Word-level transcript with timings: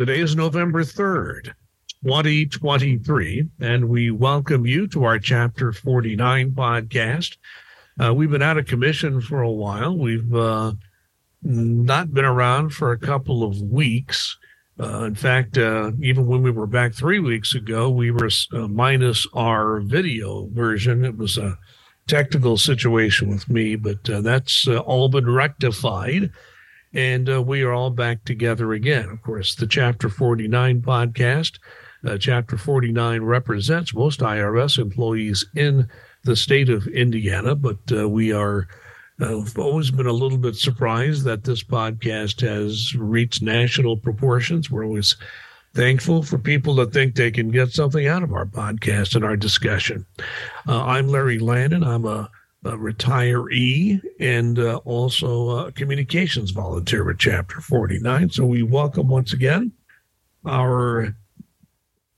Today 0.00 0.20
is 0.20 0.34
November 0.34 0.82
3rd, 0.82 1.52
2023, 2.04 3.48
and 3.60 3.86
we 3.86 4.10
welcome 4.10 4.64
you 4.64 4.86
to 4.86 5.04
our 5.04 5.18
Chapter 5.18 5.74
49 5.74 6.52
podcast. 6.52 7.36
Uh, 8.02 8.14
we've 8.14 8.30
been 8.30 8.40
out 8.40 8.56
of 8.56 8.64
commission 8.64 9.20
for 9.20 9.42
a 9.42 9.50
while. 9.50 9.94
We've 9.94 10.34
uh, 10.34 10.72
not 11.42 12.14
been 12.14 12.24
around 12.24 12.70
for 12.70 12.92
a 12.92 12.98
couple 12.98 13.42
of 13.42 13.60
weeks. 13.60 14.38
Uh, 14.82 15.04
in 15.04 15.16
fact, 15.16 15.58
uh, 15.58 15.92
even 16.00 16.26
when 16.26 16.40
we 16.40 16.50
were 16.50 16.66
back 16.66 16.94
three 16.94 17.18
weeks 17.18 17.54
ago, 17.54 17.90
we 17.90 18.10
were 18.10 18.30
uh, 18.54 18.68
minus 18.68 19.26
our 19.34 19.80
video 19.80 20.48
version. 20.54 21.04
It 21.04 21.18
was 21.18 21.36
a 21.36 21.58
technical 22.06 22.56
situation 22.56 23.28
with 23.28 23.50
me, 23.50 23.76
but 23.76 24.08
uh, 24.08 24.22
that's 24.22 24.66
all 24.66 25.10
been 25.10 25.28
rectified. 25.28 26.32
And 26.92 27.30
uh, 27.30 27.42
we 27.42 27.62
are 27.62 27.72
all 27.72 27.90
back 27.90 28.24
together 28.24 28.72
again. 28.72 29.08
Of 29.08 29.22
course, 29.22 29.54
the 29.54 29.66
Chapter 29.66 30.08
49 30.08 30.82
podcast. 30.82 31.58
Chapter 32.18 32.56
49 32.56 33.22
represents 33.22 33.94
most 33.94 34.20
IRS 34.20 34.78
employees 34.78 35.44
in 35.54 35.86
the 36.24 36.34
state 36.34 36.70
of 36.70 36.86
Indiana, 36.86 37.54
but 37.54 37.78
we 38.08 38.32
are 38.32 38.66
I've 39.22 39.58
always 39.58 39.90
been 39.90 40.06
a 40.06 40.12
little 40.12 40.38
bit 40.38 40.56
surprised 40.56 41.24
that 41.24 41.44
this 41.44 41.62
podcast 41.62 42.40
has 42.40 42.94
reached 42.94 43.42
national 43.42 43.98
proportions. 43.98 44.70
We're 44.70 44.86
always 44.86 45.16
thankful 45.74 46.22
for 46.22 46.38
people 46.38 46.74
that 46.76 46.92
think 46.92 47.14
they 47.14 47.30
can 47.30 47.50
get 47.50 47.70
something 47.70 48.06
out 48.06 48.22
of 48.22 48.32
our 48.32 48.46
podcast 48.46 49.14
and 49.14 49.24
our 49.24 49.36
discussion. 49.36 50.06
Uh, 50.66 50.84
I'm 50.84 51.08
Larry 51.08 51.38
Lannan. 51.38 51.86
I'm 51.86 52.06
a, 52.06 52.30
a 52.64 52.72
retiree 52.72 54.00
and 54.18 54.58
uh, 54.58 54.76
also 54.84 55.66
a 55.66 55.72
communications 55.72 56.50
volunteer 56.50 57.04
with 57.04 57.18
Chapter 57.18 57.60
49. 57.60 58.30
So 58.30 58.44
we 58.44 58.62
welcome 58.62 59.08
once 59.08 59.32
again 59.32 59.72
our 60.44 61.16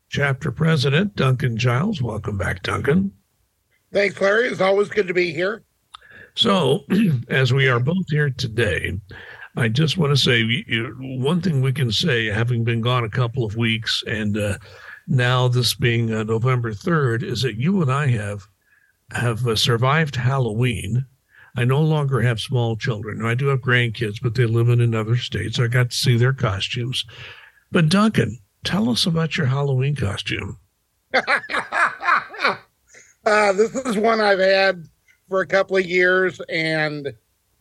chapter 0.09 0.51
president, 0.51 1.15
Duncan 1.17 1.57
Giles. 1.57 2.03
Welcome 2.03 2.39
back, 2.39 2.63
Duncan. 2.63 3.13
Thanks, 3.93 4.21
Larry. 4.21 4.49
It's 4.49 4.61
always 4.61 4.89
good 4.89 5.09
to 5.09 5.15
be 5.15 5.33
here. 5.33 5.63
So, 6.35 6.85
as 7.29 7.53
we 7.53 7.69
are 7.69 7.81
both 7.81 8.09
here 8.09 8.31
today, 8.31 8.99
I 9.57 9.69
just 9.69 9.99
want 9.99 10.11
to 10.13 10.17
say 10.17 10.65
one 10.99 11.41
thing 11.41 11.61
we 11.61 11.73
can 11.73 11.93
say, 11.93 12.27
having 12.27 12.65
been 12.65 12.81
gone 12.81 13.05
a 13.05 13.11
couple 13.11 13.45
of 13.45 13.57
weeks, 13.57 14.03
and 14.07 14.37
uh, 14.39 14.59
now 15.07 15.49
this 15.49 15.75
being 15.75 16.13
uh, 16.13 16.25
November 16.25 16.73
third, 16.73 17.23
is 17.23 17.43
that 17.43 17.57
you 17.57 17.83
and 17.83 17.93
I 17.93 18.07
have 18.09 18.49
have 19.15 19.47
uh, 19.47 19.57
survived 19.57 20.17
Halloween. 20.17 21.07
I 21.57 21.65
no 21.65 21.81
longer 21.81 22.23
have 22.23 22.41
small 22.41 22.77
children. 22.77 23.25
I 23.25 23.35
do 23.35 23.49
have 23.49 23.61
grandkids, 23.61 24.21
but 24.23 24.35
they 24.35 24.47
live 24.47 24.69
in 24.69 24.81
another 24.81 25.17
state, 25.17 25.55
so 25.55 25.65
I 25.65 25.69
got 25.69 25.91
to 25.91 25.97
see 25.97 26.17
their 26.17 26.33
costumes. 26.33 27.05
But 27.71 27.89
Duncan, 27.89 28.39
tell 28.65 28.89
us 28.89 29.07
about 29.07 29.37
your 29.37 29.47
Halloween 29.47 29.95
costume. 29.95 30.59
uh, 31.15 31.23
this 33.53 33.75
is 33.75 33.99
one 33.99 34.21
I've 34.21 34.39
had 34.39 34.87
for 35.29 35.41
a 35.41 35.47
couple 35.47 35.77
of 35.77 35.85
years, 35.85 36.41
and 36.49 37.13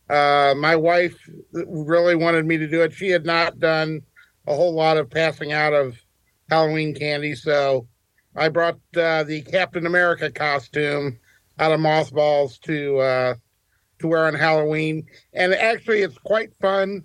uh, 0.08 0.54
my 0.56 0.76
wife 0.76 1.16
really 1.52 2.14
wanted 2.14 2.46
me 2.46 2.56
to 2.56 2.66
do 2.66 2.82
it. 2.82 2.94
She 2.94 3.08
had 3.08 3.26
not 3.26 3.60
done 3.60 4.00
a 4.46 4.54
whole 4.54 4.72
lot 4.72 4.96
of 4.96 5.10
passing 5.10 5.52
out 5.52 5.74
of 5.74 5.98
Halloween 6.48 6.94
candy, 6.94 7.34
so 7.34 7.86
I 8.34 8.48
brought 8.48 8.78
uh, 8.96 9.24
the 9.24 9.42
Captain 9.42 9.84
America 9.84 10.30
costume 10.30 11.18
out 11.62 11.70
of 11.70 11.78
mothballs 11.78 12.58
to 12.58 12.98
uh, 12.98 13.34
to 14.00 14.08
wear 14.08 14.26
on 14.26 14.34
Halloween, 14.34 15.06
and 15.32 15.54
actually, 15.54 16.02
it's 16.02 16.18
quite 16.18 16.52
fun. 16.60 17.04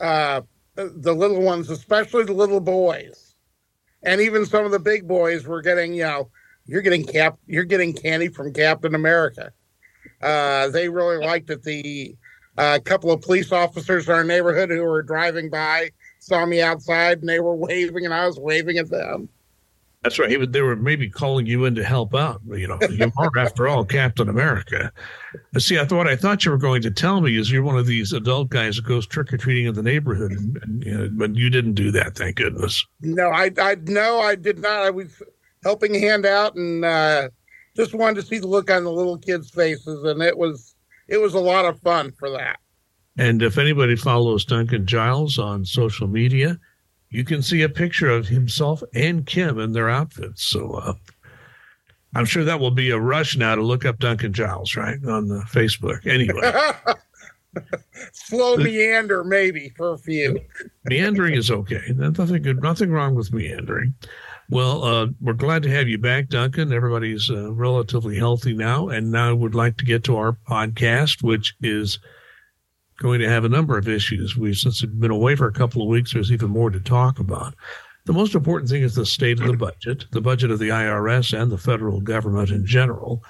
Uh, 0.00 0.42
the 0.76 1.12
little 1.12 1.42
ones, 1.42 1.68
especially 1.68 2.22
the 2.24 2.32
little 2.32 2.60
boys, 2.60 3.34
and 4.04 4.20
even 4.20 4.46
some 4.46 4.64
of 4.64 4.70
the 4.70 4.78
big 4.78 5.08
boys, 5.08 5.48
were 5.48 5.60
getting 5.60 5.92
you 5.94 6.04
know 6.04 6.30
you're 6.64 6.82
getting 6.82 7.04
cap 7.04 7.38
you're 7.46 7.64
getting 7.64 7.92
candy 7.92 8.28
from 8.28 8.52
Captain 8.52 8.94
America. 8.94 9.50
Uh, 10.22 10.68
they 10.68 10.88
really 10.88 11.24
liked 11.24 11.50
it. 11.50 11.64
The 11.64 12.14
uh, 12.56 12.78
couple 12.84 13.10
of 13.10 13.20
police 13.20 13.50
officers 13.50 14.08
in 14.08 14.14
our 14.14 14.24
neighborhood 14.24 14.70
who 14.70 14.82
were 14.84 15.02
driving 15.02 15.50
by 15.50 15.90
saw 16.20 16.46
me 16.46 16.60
outside 16.62 17.18
and 17.18 17.28
they 17.28 17.40
were 17.40 17.56
waving 17.66 18.04
and 18.04 18.14
I 18.14 18.26
was 18.26 18.38
waving 18.38 18.78
at 18.78 18.90
them. 18.90 19.28
That's 20.02 20.16
right. 20.18 20.52
They 20.52 20.62
were 20.62 20.76
maybe 20.76 21.10
calling 21.10 21.46
you 21.46 21.64
in 21.64 21.74
to 21.74 21.82
help 21.82 22.14
out. 22.14 22.40
You 22.46 22.68
know, 22.68 22.78
you 22.88 23.10
are, 23.16 23.30
after 23.36 23.66
all, 23.66 23.84
Captain 23.84 24.28
America. 24.28 24.92
See, 25.58 25.76
I 25.76 25.84
thought 25.84 26.06
I 26.06 26.14
thought 26.14 26.44
you 26.44 26.52
were 26.52 26.56
going 26.56 26.82
to 26.82 26.90
tell 26.90 27.20
me 27.20 27.36
is 27.36 27.50
you're 27.50 27.64
one 27.64 27.76
of 27.76 27.86
these 27.86 28.12
adult 28.12 28.48
guys 28.48 28.76
that 28.76 28.84
goes 28.84 29.08
trick 29.08 29.32
or 29.32 29.36
treating 29.36 29.66
in 29.66 29.74
the 29.74 29.82
neighborhood, 29.82 30.30
and, 30.30 30.56
and, 30.62 30.84
you 30.84 30.96
know, 30.96 31.10
but 31.12 31.34
you 31.34 31.50
didn't 31.50 31.74
do 31.74 31.90
that. 31.90 32.14
Thank 32.14 32.36
goodness. 32.36 32.84
No, 33.00 33.28
I, 33.30 33.50
I, 33.60 33.76
no, 33.86 34.20
I 34.20 34.36
did 34.36 34.60
not. 34.60 34.82
I 34.82 34.90
was 34.90 35.20
helping 35.64 35.94
hand 35.94 36.24
out 36.24 36.54
and 36.54 36.84
uh, 36.84 37.28
just 37.76 37.92
wanted 37.92 38.20
to 38.20 38.26
see 38.26 38.38
the 38.38 38.46
look 38.46 38.70
on 38.70 38.84
the 38.84 38.92
little 38.92 39.18
kids' 39.18 39.50
faces, 39.50 40.04
and 40.04 40.22
it 40.22 40.38
was 40.38 40.76
it 41.08 41.18
was 41.18 41.34
a 41.34 41.40
lot 41.40 41.64
of 41.64 41.80
fun 41.80 42.12
for 42.12 42.30
that. 42.30 42.60
And 43.18 43.42
if 43.42 43.58
anybody 43.58 43.96
follows 43.96 44.44
Duncan 44.44 44.86
Giles 44.86 45.40
on 45.40 45.64
social 45.64 46.06
media, 46.06 46.56
you 47.10 47.24
can 47.24 47.42
see 47.42 47.62
a 47.62 47.68
picture 47.68 48.10
of 48.10 48.28
himself 48.28 48.82
and 48.94 49.26
Kim 49.26 49.58
in 49.58 49.72
their 49.72 49.88
outfits. 49.88 50.42
So 50.42 50.74
uh, 50.74 50.94
I'm 52.14 52.24
sure 52.24 52.44
that 52.44 52.60
will 52.60 52.70
be 52.70 52.90
a 52.90 52.98
rush 52.98 53.36
now 53.36 53.54
to 53.54 53.62
look 53.62 53.84
up 53.84 53.98
Duncan 53.98 54.32
Giles, 54.32 54.76
right, 54.76 55.02
on 55.04 55.28
the 55.28 55.44
Facebook. 55.50 56.06
Anyway. 56.06 56.94
Slow 58.12 58.56
meander, 58.56 59.24
maybe 59.24 59.72
for 59.76 59.94
a 59.94 59.98
few. 59.98 60.38
meandering 60.84 61.34
is 61.34 61.50
okay. 61.50 61.92
Nothing 61.94 62.42
good. 62.42 62.62
Nothing 62.62 62.90
wrong 62.90 63.14
with 63.14 63.32
meandering. 63.32 63.94
Well, 64.50 64.84
uh, 64.84 65.06
we're 65.20 65.34
glad 65.34 65.62
to 65.64 65.70
have 65.70 65.88
you 65.88 65.98
back, 65.98 66.28
Duncan. 66.28 66.72
Everybody's 66.72 67.30
uh, 67.30 67.52
relatively 67.52 68.16
healthy 68.16 68.54
now. 68.54 68.88
And 68.88 69.10
now 69.10 69.30
I 69.30 69.32
would 69.32 69.54
like 69.54 69.76
to 69.78 69.84
get 69.84 70.04
to 70.04 70.16
our 70.16 70.38
podcast, 70.48 71.22
which 71.22 71.54
is 71.60 71.98
going 72.98 73.20
to 73.20 73.28
have 73.28 73.44
a 73.44 73.48
number 73.48 73.78
of 73.78 73.88
issues. 73.88 74.36
We, 74.36 74.54
since 74.54 74.82
we've 74.82 75.00
been 75.00 75.10
away 75.10 75.36
for 75.36 75.46
a 75.46 75.52
couple 75.52 75.82
of 75.82 75.88
weeks, 75.88 76.12
there's 76.12 76.32
even 76.32 76.50
more 76.50 76.70
to 76.70 76.80
talk 76.80 77.18
about. 77.18 77.54
The 78.04 78.12
most 78.12 78.34
important 78.34 78.70
thing 78.70 78.82
is 78.82 78.94
the 78.94 79.06
state 79.06 79.40
of 79.40 79.46
the 79.46 79.56
budget, 79.56 80.06
the 80.12 80.20
budget 80.20 80.50
of 80.50 80.58
the 80.58 80.70
IRS 80.70 81.38
and 81.38 81.50
the 81.50 81.58
federal 81.58 82.00
government 82.00 82.50
in 82.50 82.64
general. 82.64 83.22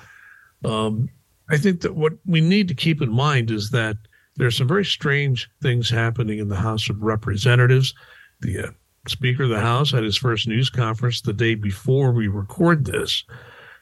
Um, 0.65 1.09
I 1.51 1.57
think 1.57 1.81
that 1.81 1.97
what 1.97 2.15
we 2.27 2.41
need 2.41 2.69
to 2.69 2.75
keep 2.75 3.03
in 3.03 3.11
mind 3.11 3.51
is 3.51 3.71
that 3.71 3.97
there's 4.37 4.57
some 4.57 4.69
very 4.69 4.85
strange 4.85 5.51
things 5.61 5.91
happening 5.91 6.39
in 6.39 6.49
the 6.49 6.57
House 6.57 6.89
of 6.89 7.03
Representatives. 7.03 7.93
The 8.41 8.69
uh, 8.69 8.71
Speaker 9.09 9.45
of 9.45 9.49
the 9.49 9.61
House 9.61 9.91
had 9.91 10.05
his 10.05 10.17
first 10.17 10.47
news 10.47 10.71
conference 10.71 11.21
the 11.21 11.33
day 11.33 11.55
before 11.57 12.13
we 12.13 12.29
record 12.29 12.85
this. 12.85 13.25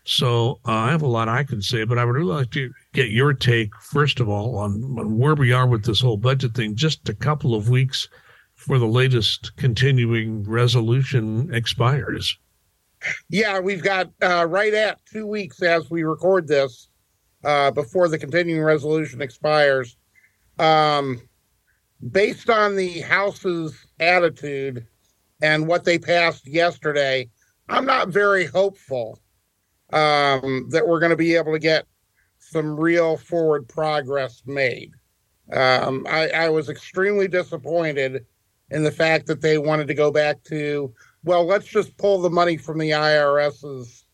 So 0.06 0.60
uh, 0.64 0.72
I 0.72 0.90
have 0.92 1.02
a 1.02 1.08
lot 1.08 1.28
I 1.28 1.42
can 1.42 1.60
say, 1.60 1.82
but 1.82 1.98
I 1.98 2.04
would 2.04 2.14
really 2.14 2.32
like 2.32 2.50
to 2.52 2.72
get 2.92 3.10
your 3.10 3.34
take, 3.34 3.74
first 3.80 4.20
of 4.20 4.28
all, 4.28 4.56
on, 4.56 4.82
on 4.98 5.18
where 5.18 5.34
we 5.34 5.52
are 5.52 5.66
with 5.66 5.84
this 5.84 6.00
whole 6.00 6.16
budget 6.16 6.54
thing, 6.54 6.76
just 6.76 7.08
a 7.08 7.14
couple 7.14 7.56
of 7.56 7.68
weeks 7.68 8.08
before 8.54 8.78
the 8.78 8.86
latest 8.86 9.56
continuing 9.56 10.44
resolution 10.44 11.52
expires. 11.52 12.38
Yeah, 13.28 13.58
we've 13.58 13.82
got 13.82 14.10
uh, 14.22 14.46
right 14.48 14.72
at 14.72 15.04
two 15.12 15.26
weeks 15.26 15.60
as 15.60 15.90
we 15.90 16.04
record 16.04 16.46
this 16.46 16.88
uh, 17.44 17.72
before 17.72 18.06
the 18.08 18.18
continuing 18.18 18.62
resolution 18.62 19.20
expires. 19.20 19.96
Um, 20.60 21.20
based 22.12 22.48
on 22.48 22.76
the 22.76 23.00
House's 23.00 23.74
attitude, 23.98 24.86
and 25.42 25.66
what 25.66 25.84
they 25.84 25.98
passed 25.98 26.46
yesterday, 26.46 27.28
I'm 27.68 27.84
not 27.84 28.08
very 28.08 28.46
hopeful 28.46 29.18
um, 29.92 30.68
that 30.70 30.86
we're 30.86 31.00
going 31.00 31.10
to 31.10 31.16
be 31.16 31.34
able 31.36 31.52
to 31.52 31.58
get 31.58 31.86
some 32.38 32.78
real 32.78 33.16
forward 33.16 33.68
progress 33.68 34.42
made. 34.46 34.92
Um, 35.52 36.06
I, 36.08 36.28
I, 36.28 36.48
was 36.48 36.68
extremely 36.68 37.28
disappointed 37.28 38.26
in 38.70 38.82
the 38.82 38.90
fact 38.90 39.26
that 39.26 39.40
they 39.40 39.58
wanted 39.58 39.86
to 39.86 39.94
go 39.94 40.10
back 40.10 40.42
to, 40.44 40.92
well, 41.22 41.46
let's 41.46 41.66
just 41.66 41.96
pull 41.98 42.20
the 42.20 42.30
money 42.30 42.56
from 42.56 42.78
the 42.78 42.90
IRS's 42.90 44.04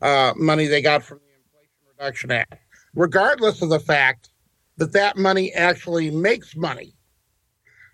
uh, 0.00 0.32
money 0.36 0.66
they 0.66 0.80
got 0.80 1.02
from 1.02 1.18
the 1.18 1.34
Inflation 1.44 1.76
Reduction 1.90 2.30
Act, 2.30 2.54
regardless 2.94 3.60
of 3.60 3.68
the 3.68 3.80
fact 3.80 4.30
that 4.78 4.92
that 4.92 5.18
money 5.18 5.52
actually 5.52 6.10
makes 6.10 6.56
money. 6.56 6.94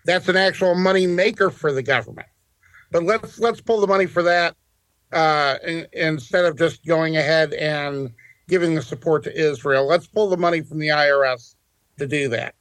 That's 0.05 0.29
an 0.29 0.37
actual 0.37 0.75
money 0.75 1.05
maker 1.05 1.49
for 1.49 1.73
the 1.73 1.83
government. 1.83 2.27
But 2.91 3.03
let's 3.03 3.39
let's 3.39 3.59
pull 3.59 3.81
the 3.81 3.87
money 3.87 4.05
for 4.05 4.23
that 4.23 4.55
uh, 5.15 5.57
in, 5.65 5.87
instead 5.93 6.45
of 6.45 6.57
just 6.57 6.85
going 6.85 7.17
ahead 7.17 7.53
and 7.53 8.11
giving 8.47 8.75
the 8.75 8.81
support 8.81 9.23
to 9.23 9.35
Israel. 9.35 9.87
Let's 9.87 10.05
pull 10.05 10.29
the 10.29 10.37
money 10.37 10.61
from 10.61 10.77
the 10.77 10.89
IRS 10.89 11.55
to 11.97 12.05
do 12.05 12.27
that. 12.29 12.53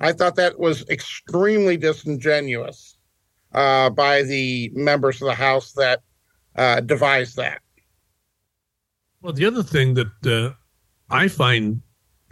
I 0.00 0.12
thought 0.12 0.36
that 0.36 0.58
was 0.58 0.86
extremely 0.88 1.78
disingenuous 1.78 2.98
uh, 3.54 3.90
by 3.90 4.22
the 4.22 4.70
members 4.74 5.22
of 5.22 5.26
the 5.26 5.34
House 5.34 5.72
that 5.72 6.02
uh, 6.54 6.80
devised 6.80 7.36
that. 7.36 7.62
Well, 9.22 9.32
the 9.32 9.46
other 9.46 9.62
thing 9.62 9.94
that 9.94 10.26
uh, 10.26 10.54
I 11.10 11.28
find 11.28 11.80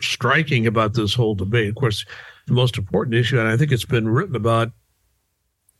striking 0.00 0.66
about 0.66 0.92
this 0.92 1.14
whole 1.14 1.34
debate, 1.34 1.70
of 1.70 1.74
course, 1.76 2.04
the 2.46 2.52
most 2.52 2.76
important 2.76 3.16
issue, 3.16 3.38
and 3.40 3.48
I 3.48 3.56
think 3.56 3.72
it's 3.72 3.86
been 3.86 4.08
written 4.08 4.36
about 4.36 4.70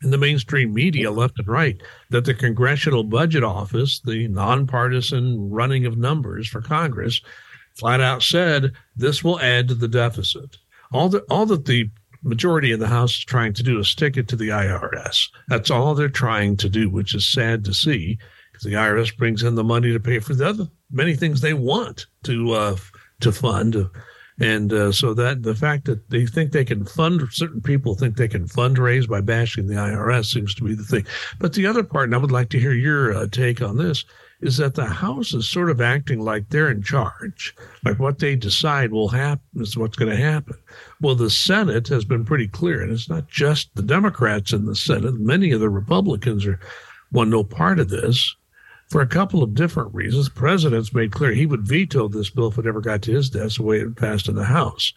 in 0.04 0.10
the 0.10 0.18
mainstream 0.18 0.72
media, 0.72 1.10
left 1.10 1.38
and 1.38 1.48
right, 1.48 1.80
that 2.10 2.24
the 2.24 2.34
Congressional 2.34 3.02
Budget 3.02 3.42
Office, 3.42 4.00
the 4.00 4.28
nonpartisan 4.28 5.50
running 5.50 5.86
of 5.86 5.96
numbers 5.96 6.46
for 6.46 6.60
Congress, 6.60 7.20
flat 7.74 8.00
out 8.00 8.22
said 8.22 8.72
this 8.96 9.24
will 9.24 9.40
add 9.40 9.68
to 9.68 9.74
the 9.74 9.88
deficit. 9.88 10.58
All 10.92 11.08
that 11.08 11.24
all 11.28 11.46
that 11.46 11.64
the 11.64 11.90
majority 12.22 12.72
of 12.72 12.80
the 12.80 12.88
House 12.88 13.12
is 13.12 13.24
trying 13.24 13.52
to 13.54 13.62
do 13.62 13.78
is 13.78 13.88
stick 13.88 14.16
it 14.16 14.28
to 14.28 14.36
the 14.36 14.48
IRS. 14.48 15.28
That's 15.48 15.70
all 15.70 15.94
they're 15.94 16.08
trying 16.08 16.56
to 16.58 16.68
do, 16.68 16.88
which 16.88 17.14
is 17.14 17.26
sad 17.26 17.64
to 17.64 17.74
see 17.74 18.18
because 18.52 18.64
the 18.64 18.74
IRS 18.74 19.16
brings 19.16 19.42
in 19.42 19.56
the 19.56 19.64
money 19.64 19.92
to 19.92 20.00
pay 20.00 20.20
for 20.20 20.34
the 20.34 20.48
other 20.48 20.68
many 20.90 21.16
things 21.16 21.40
they 21.40 21.54
want 21.54 22.06
to 22.22 22.52
uh, 22.52 22.76
to 23.20 23.32
fund. 23.32 23.88
And 24.40 24.72
uh, 24.72 24.90
so 24.90 25.14
that 25.14 25.44
the 25.44 25.54
fact 25.54 25.84
that 25.84 26.10
they 26.10 26.26
think 26.26 26.50
they 26.50 26.64
can 26.64 26.84
fund 26.84 27.22
certain 27.30 27.60
people 27.60 27.94
think 27.94 28.16
they 28.16 28.26
can 28.26 28.48
fundraise 28.48 29.08
by 29.08 29.20
bashing 29.20 29.68
the 29.68 29.74
IRS 29.74 30.26
seems 30.26 30.54
to 30.56 30.64
be 30.64 30.74
the 30.74 30.82
thing. 30.82 31.06
But 31.38 31.52
the 31.52 31.66
other 31.66 31.84
part, 31.84 32.06
and 32.06 32.14
I 32.14 32.18
would 32.18 32.32
like 32.32 32.48
to 32.50 32.58
hear 32.58 32.72
your 32.72 33.14
uh, 33.14 33.28
take 33.30 33.62
on 33.62 33.78
this, 33.78 34.04
is 34.40 34.56
that 34.56 34.74
the 34.74 34.84
House 34.84 35.32
is 35.32 35.48
sort 35.48 35.70
of 35.70 35.80
acting 35.80 36.20
like 36.20 36.48
they're 36.48 36.70
in 36.70 36.82
charge, 36.82 37.54
like 37.84 37.98
what 37.98 38.18
they 38.18 38.34
decide 38.34 38.92
will 38.92 39.08
happen 39.08 39.62
is 39.62 39.76
what's 39.76 39.96
going 39.96 40.10
to 40.10 40.16
happen. 40.16 40.56
Well, 41.00 41.14
the 41.14 41.30
Senate 41.30 41.88
has 41.88 42.04
been 42.04 42.24
pretty 42.24 42.48
clear, 42.48 42.82
and 42.82 42.92
it's 42.92 43.08
not 43.08 43.28
just 43.28 43.74
the 43.74 43.82
Democrats 43.82 44.52
in 44.52 44.66
the 44.66 44.76
Senate. 44.76 45.14
Many 45.14 45.52
of 45.52 45.60
the 45.60 45.70
Republicans 45.70 46.44
are 46.44 46.58
want 47.12 47.30
no 47.30 47.44
part 47.44 47.78
of 47.78 47.88
this 47.88 48.34
for 48.94 49.00
a 49.00 49.08
couple 49.08 49.42
of 49.42 49.54
different 49.54 49.92
reasons. 49.92 50.26
The 50.26 50.34
president's 50.36 50.94
made 50.94 51.10
clear 51.10 51.32
he 51.32 51.46
would 51.46 51.66
veto 51.66 52.06
this 52.06 52.30
bill 52.30 52.46
if 52.46 52.58
it 52.58 52.66
ever 52.66 52.80
got 52.80 53.02
to 53.02 53.12
his 53.12 53.28
desk 53.28 53.56
the 53.56 53.64
way 53.64 53.80
it 53.80 53.96
passed 53.96 54.28
in 54.28 54.36
the 54.36 54.44
House. 54.44 54.92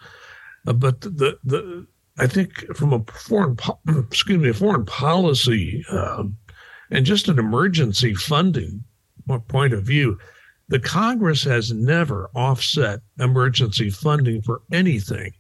Uh, 0.68 0.74
but 0.74 1.02
the 1.02 1.40
the 1.44 1.88
I 2.20 2.28
think 2.28 2.64
from 2.76 2.94
a 2.94 3.04
foreign 3.12 3.58
excuse 3.88 4.38
me 4.38 4.50
a 4.50 4.54
foreign 4.54 4.86
policy 4.86 5.84
uh, 5.90 6.26
and 6.92 7.08
just 7.08 7.28
an 7.28 7.40
emergency 7.40 8.14
funding 8.14 8.84
point 9.48 9.74
of 9.74 9.84
view, 9.84 10.20
the 10.68 10.80
Congress 10.80 11.44
has 11.46 11.74
never 11.74 12.30
offset 12.36 13.00
emergency 13.18 13.90
funding 13.90 14.44
for 14.44 14.62
anything, 14.72 15.34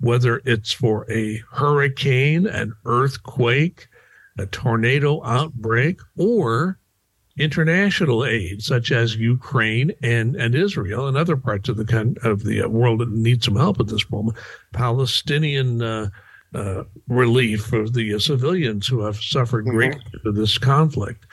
whether 0.00 0.42
it's 0.44 0.70
for 0.70 1.10
a 1.10 1.40
hurricane, 1.50 2.46
an 2.46 2.74
earthquake, 2.84 3.88
a 4.38 4.44
tornado 4.44 5.24
outbreak, 5.24 5.98
or 6.18 6.78
international 7.38 8.24
aid, 8.24 8.62
such 8.62 8.92
as 8.92 9.16
Ukraine 9.16 9.92
and, 10.02 10.36
and 10.36 10.54
Israel 10.54 11.06
and 11.06 11.16
other 11.16 11.36
parts 11.36 11.68
of 11.68 11.76
the 11.76 12.16
of 12.22 12.44
the 12.44 12.66
world 12.66 13.00
that 13.00 13.10
need 13.10 13.42
some 13.42 13.56
help 13.56 13.80
at 13.80 13.88
this 13.88 14.10
moment. 14.10 14.36
Palestinian 14.72 15.82
uh, 15.82 16.08
uh, 16.54 16.84
relief 17.08 17.64
for 17.64 17.88
the 17.88 18.18
civilians 18.18 18.86
who 18.86 19.00
have 19.00 19.16
suffered 19.16 19.64
mm-hmm. 19.64 19.76
greatly 19.76 20.18
mm-hmm. 20.18 20.38
this 20.38 20.58
conflict. 20.58 21.26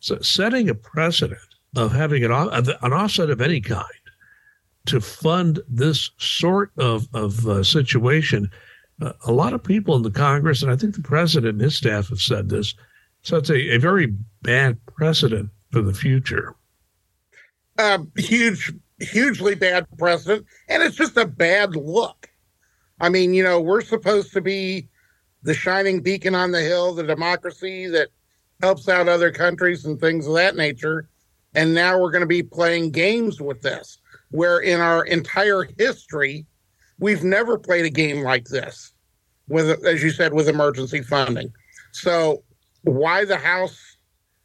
So 0.00 0.18
setting 0.20 0.68
a 0.68 0.74
precedent 0.74 1.40
of 1.76 1.92
having 1.92 2.24
an, 2.24 2.32
an 2.32 2.92
offset 2.92 3.30
of 3.30 3.40
any 3.40 3.60
kind 3.60 3.84
to 4.86 5.00
fund 5.00 5.60
this 5.68 6.10
sort 6.18 6.72
of, 6.78 7.08
of 7.14 7.46
uh, 7.46 7.62
situation, 7.62 8.50
uh, 9.00 9.12
a 9.26 9.32
lot 9.32 9.52
of 9.52 9.62
people 9.62 9.94
in 9.94 10.02
the 10.02 10.10
Congress, 10.10 10.62
and 10.62 10.72
I 10.72 10.76
think 10.76 10.94
the 10.94 11.02
president 11.02 11.52
and 11.52 11.60
his 11.60 11.76
staff 11.76 12.08
have 12.08 12.20
said 12.20 12.48
this, 12.48 12.74
so 13.22 13.36
it's 13.36 13.50
a, 13.50 13.74
a 13.74 13.78
very 13.78 14.14
bad 14.42 14.78
precedent 14.86 15.50
for 15.70 15.82
the 15.82 15.94
future. 15.94 16.54
Uh, 17.78 17.98
huge, 18.16 18.72
hugely 18.98 19.54
bad 19.54 19.86
precedent, 19.98 20.46
and 20.68 20.82
it's 20.82 20.96
just 20.96 21.16
a 21.16 21.26
bad 21.26 21.76
look. 21.76 22.28
I 23.00 23.08
mean, 23.08 23.32
you 23.32 23.42
know, 23.42 23.60
we're 23.60 23.80
supposed 23.80 24.32
to 24.34 24.40
be 24.40 24.88
the 25.42 25.54
shining 25.54 26.00
beacon 26.00 26.34
on 26.34 26.50
the 26.50 26.60
hill, 26.60 26.94
the 26.94 27.02
democracy 27.02 27.86
that 27.88 28.08
helps 28.60 28.88
out 28.88 29.08
other 29.08 29.32
countries 29.32 29.86
and 29.86 29.98
things 29.98 30.26
of 30.26 30.34
that 30.34 30.56
nature. 30.56 31.08
And 31.54 31.74
now 31.74 31.98
we're 31.98 32.10
going 32.10 32.20
to 32.20 32.26
be 32.26 32.42
playing 32.42 32.90
games 32.90 33.40
with 33.40 33.62
this, 33.62 33.98
where 34.30 34.58
in 34.58 34.80
our 34.80 35.04
entire 35.06 35.66
history, 35.78 36.46
we've 36.98 37.24
never 37.24 37.58
played 37.58 37.86
a 37.86 37.90
game 37.90 38.22
like 38.22 38.44
this 38.44 38.92
with, 39.48 39.84
as 39.84 40.02
you 40.02 40.10
said, 40.10 40.32
with 40.32 40.48
emergency 40.48 41.02
funding. 41.02 41.52
So, 41.92 42.44
why 42.82 43.24
the 43.24 43.36
House 43.36 43.96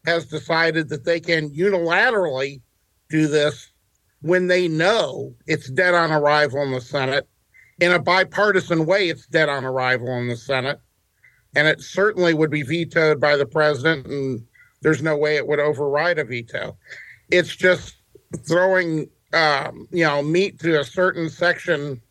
has 0.06 0.26
decided 0.26 0.90
that 0.90 1.06
they 1.06 1.20
can 1.20 1.50
unilaterally 1.50 2.62
do 3.10 3.28
this 3.28 3.72
when 4.22 4.48
they 4.48 4.68
know 4.68 5.34
it's 5.48 5.70
dead 5.70 5.94
on 5.94 6.12
arrival 6.12 6.62
in 6.62 6.72
the 6.72 6.82
Senate. 6.82 7.28
In 7.80 7.92
a 7.92 8.00
bipartisan 8.00 8.86
way, 8.86 9.10
it's 9.10 9.28
dead 9.28 9.50
on 9.50 9.66
arrival 9.66 10.08
in 10.18 10.28
the 10.28 10.38
Senate. 10.38 10.80
And 11.56 11.68
it 11.68 11.82
certainly 11.82 12.34
would 12.34 12.52
be 12.52 12.64
vetoed 12.64 13.20
by 13.20 13.38
the 13.38 13.46
president 13.46 14.08
and 14.08 14.46
there's 14.82 15.02
no 15.02 15.18
way 15.18 15.36
it 15.36 15.48
would 15.48 15.60
override 15.60 16.20
a 16.20 16.24
veto. 16.24 16.78
It's 17.32 17.56
just 17.56 17.96
throwing, 18.48 19.10
um, 19.34 19.88
you 19.92 20.04
know, 20.04 20.22
meat 20.22 20.60
to 20.60 20.80
a 20.80 20.84
certain 20.84 21.30
section 21.30 22.02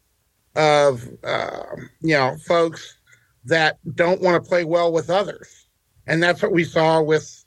of, 0.56 1.08
uh, 1.22 1.76
you 2.00 2.14
know, 2.14 2.36
folks 2.46 2.96
that 3.44 3.78
don't 3.94 4.22
want 4.22 4.42
to 4.42 4.48
play 4.48 4.64
well 4.64 4.92
with 4.92 5.10
others. 5.10 5.63
And 6.06 6.22
that's 6.22 6.42
what 6.42 6.52
we 6.52 6.64
saw 6.64 7.00
with 7.02 7.44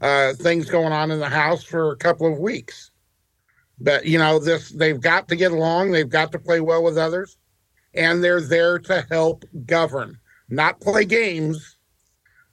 uh, 0.00 0.34
things 0.34 0.70
going 0.70 0.92
on 0.92 1.10
in 1.10 1.18
the 1.18 1.28
House 1.28 1.62
for 1.62 1.92
a 1.92 1.96
couple 1.96 2.32
of 2.32 2.38
weeks. 2.38 2.90
But, 3.78 4.06
you 4.06 4.18
know, 4.18 4.38
this 4.38 4.70
they've 4.70 5.00
got 5.00 5.28
to 5.28 5.36
get 5.36 5.52
along, 5.52 5.90
they've 5.90 6.08
got 6.08 6.32
to 6.32 6.38
play 6.38 6.60
well 6.60 6.82
with 6.82 6.98
others, 6.98 7.36
and 7.94 8.22
they're 8.22 8.40
there 8.40 8.78
to 8.78 9.06
help 9.10 9.44
govern, 9.66 10.18
not 10.48 10.80
play 10.80 11.04
games 11.04 11.76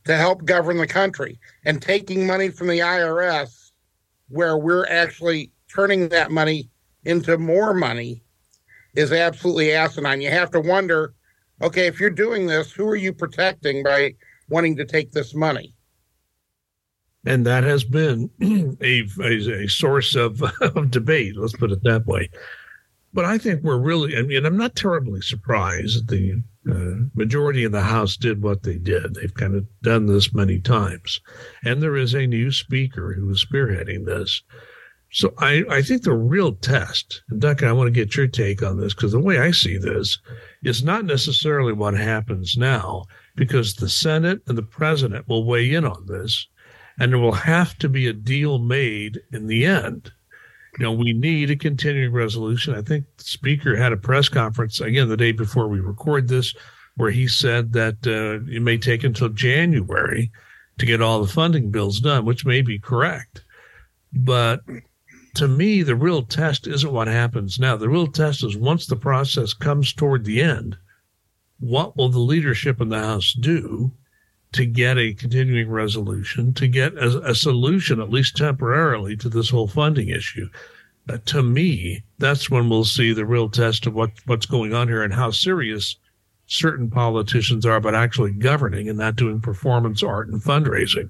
to 0.05 0.15
help 0.15 0.45
govern 0.45 0.77
the 0.77 0.87
country 0.87 1.39
and 1.65 1.81
taking 1.81 2.25
money 2.25 2.49
from 2.49 2.67
the 2.67 2.79
IRS 2.79 3.71
where 4.29 4.57
we're 4.57 4.87
actually 4.87 5.51
turning 5.73 6.09
that 6.09 6.31
money 6.31 6.69
into 7.03 7.37
more 7.37 7.73
money 7.73 8.23
is 8.95 9.11
absolutely 9.11 9.73
asinine. 9.73 10.21
You 10.21 10.29
have 10.29 10.51
to 10.51 10.61
wonder 10.61 11.13
okay, 11.61 11.87
if 11.87 11.99
you're 11.99 12.09
doing 12.09 12.45
this, 12.45 12.71
who 12.71 12.87
are 12.87 12.95
you 12.95 13.11
protecting 13.11 13.83
by 13.83 14.13
wanting 14.49 14.75
to 14.77 14.85
take 14.85 15.11
this 15.11 15.33
money? 15.33 15.73
And 17.25 17.45
that 17.45 17.63
has 17.63 17.83
been 17.83 18.29
a, 18.81 19.07
a, 19.21 19.63
a 19.63 19.67
source 19.67 20.15
of, 20.15 20.41
of 20.61 20.91
debate, 20.91 21.35
let's 21.35 21.55
put 21.55 21.71
it 21.71 21.83
that 21.83 22.05
way. 22.05 22.29
But 23.13 23.25
I 23.25 23.37
think 23.37 23.63
we're 23.63 23.79
really, 23.79 24.15
I 24.17 24.21
mean, 24.21 24.45
I'm 24.45 24.57
not 24.57 24.75
terribly 24.75 25.21
surprised 25.21 26.07
that 26.07 26.15
the 26.15 26.43
uh, 26.69 27.07
majority 27.15 27.63
of 27.63 27.71
the 27.71 27.81
House 27.81 28.17
did 28.17 28.43
what 28.43 28.63
they 28.63 28.77
did. 28.77 29.15
They've 29.15 29.33
kind 29.33 29.55
of 29.55 29.65
done 29.81 30.05
this 30.05 30.33
many 30.33 30.59
times. 30.59 31.21
And 31.63 31.81
there 31.81 31.95
is 31.95 32.13
a 32.13 32.27
new 32.27 32.51
speaker 32.51 33.13
who 33.13 33.29
is 33.29 33.45
spearheading 33.45 34.05
this. 34.05 34.43
So 35.11 35.33
I, 35.37 35.63
I 35.69 35.81
think 35.81 36.03
the 36.03 36.13
real 36.13 36.53
test, 36.53 37.23
and 37.29 37.39
Duncan, 37.39 37.69
I 37.69 37.73
want 37.73 37.87
to 37.87 37.91
get 37.91 38.17
your 38.17 38.27
take 38.27 38.61
on 38.61 38.77
this 38.77 38.93
because 38.93 39.13
the 39.13 39.19
way 39.19 39.39
I 39.39 39.51
see 39.51 39.77
this 39.77 40.19
is 40.63 40.83
not 40.83 41.05
necessarily 41.05 41.71
what 41.71 41.93
happens 41.93 42.57
now, 42.57 43.05
because 43.37 43.75
the 43.75 43.87
Senate 43.87 44.41
and 44.47 44.57
the 44.57 44.63
president 44.63 45.29
will 45.29 45.45
weigh 45.45 45.73
in 45.73 45.85
on 45.85 46.05
this, 46.07 46.47
and 46.99 47.13
there 47.13 47.19
will 47.19 47.31
have 47.31 47.77
to 47.77 47.87
be 47.87 48.07
a 48.07 48.13
deal 48.13 48.59
made 48.59 49.21
in 49.31 49.47
the 49.47 49.65
end 49.65 50.11
you 50.77 50.83
know, 50.83 50.91
we 50.91 51.13
need 51.13 51.49
a 51.49 51.55
continuing 51.55 52.13
resolution. 52.13 52.75
I 52.75 52.81
think 52.81 53.05
the 53.17 53.23
speaker 53.23 53.75
had 53.75 53.93
a 53.93 53.97
press 53.97 54.29
conference 54.29 54.79
again 54.79 55.09
the 55.09 55.17
day 55.17 55.31
before 55.31 55.67
we 55.67 55.79
record 55.79 56.27
this, 56.27 56.53
where 56.95 57.09
he 57.09 57.27
said 57.27 57.73
that 57.73 57.95
uh, 58.05 58.45
it 58.51 58.61
may 58.61 58.77
take 58.77 59.03
until 59.03 59.29
January 59.29 60.31
to 60.77 60.85
get 60.85 61.01
all 61.01 61.21
the 61.21 61.31
funding 61.31 61.71
bills 61.71 61.99
done, 61.99 62.25
which 62.25 62.45
may 62.45 62.61
be 62.61 62.77
correct. 62.77 63.43
But 64.13 64.61
to 65.35 65.47
me, 65.47 65.81
the 65.81 65.95
real 65.95 66.23
test 66.23 66.67
isn't 66.67 66.93
what 66.93 67.07
happens 67.07 67.59
now. 67.59 67.75
The 67.75 67.89
real 67.89 68.07
test 68.07 68.43
is 68.43 68.55
once 68.55 68.85
the 68.85 68.95
process 68.95 69.53
comes 69.53 69.93
toward 69.93 70.25
the 70.25 70.41
end, 70.41 70.77
what 71.59 71.97
will 71.97 72.09
the 72.09 72.19
leadership 72.19 72.81
in 72.81 72.89
the 72.89 72.99
House 72.99 73.33
do 73.33 73.91
to 74.53 74.65
get 74.65 74.97
a 74.97 75.13
continuing 75.13 75.69
resolution, 75.69 76.53
to 76.53 76.67
get 76.67 76.93
a, 76.95 77.29
a 77.29 77.35
solution, 77.35 77.99
at 77.99 78.09
least 78.09 78.37
temporarily, 78.37 79.17
to 79.17 79.29
this 79.29 79.49
whole 79.49 79.67
funding 79.67 80.09
issue. 80.09 80.47
Uh, 81.09 81.17
to 81.25 81.43
me, 81.43 82.03
that's 82.17 82.49
when 82.49 82.69
we'll 82.69 82.85
see 82.85 83.13
the 83.13 83.25
real 83.25 83.49
test 83.49 83.85
of 83.85 83.93
what, 83.93 84.11
what's 84.25 84.45
going 84.45 84.73
on 84.73 84.87
here 84.87 85.03
and 85.03 85.13
how 85.13 85.31
serious 85.31 85.97
certain 86.47 86.89
politicians 86.89 87.65
are 87.65 87.75
about 87.75 87.95
actually 87.95 88.31
governing 88.31 88.87
and 88.89 88.97
not 88.97 89.15
doing 89.15 89.41
performance 89.41 90.01
art 90.01 90.29
and 90.29 90.41
fundraising. 90.41 91.09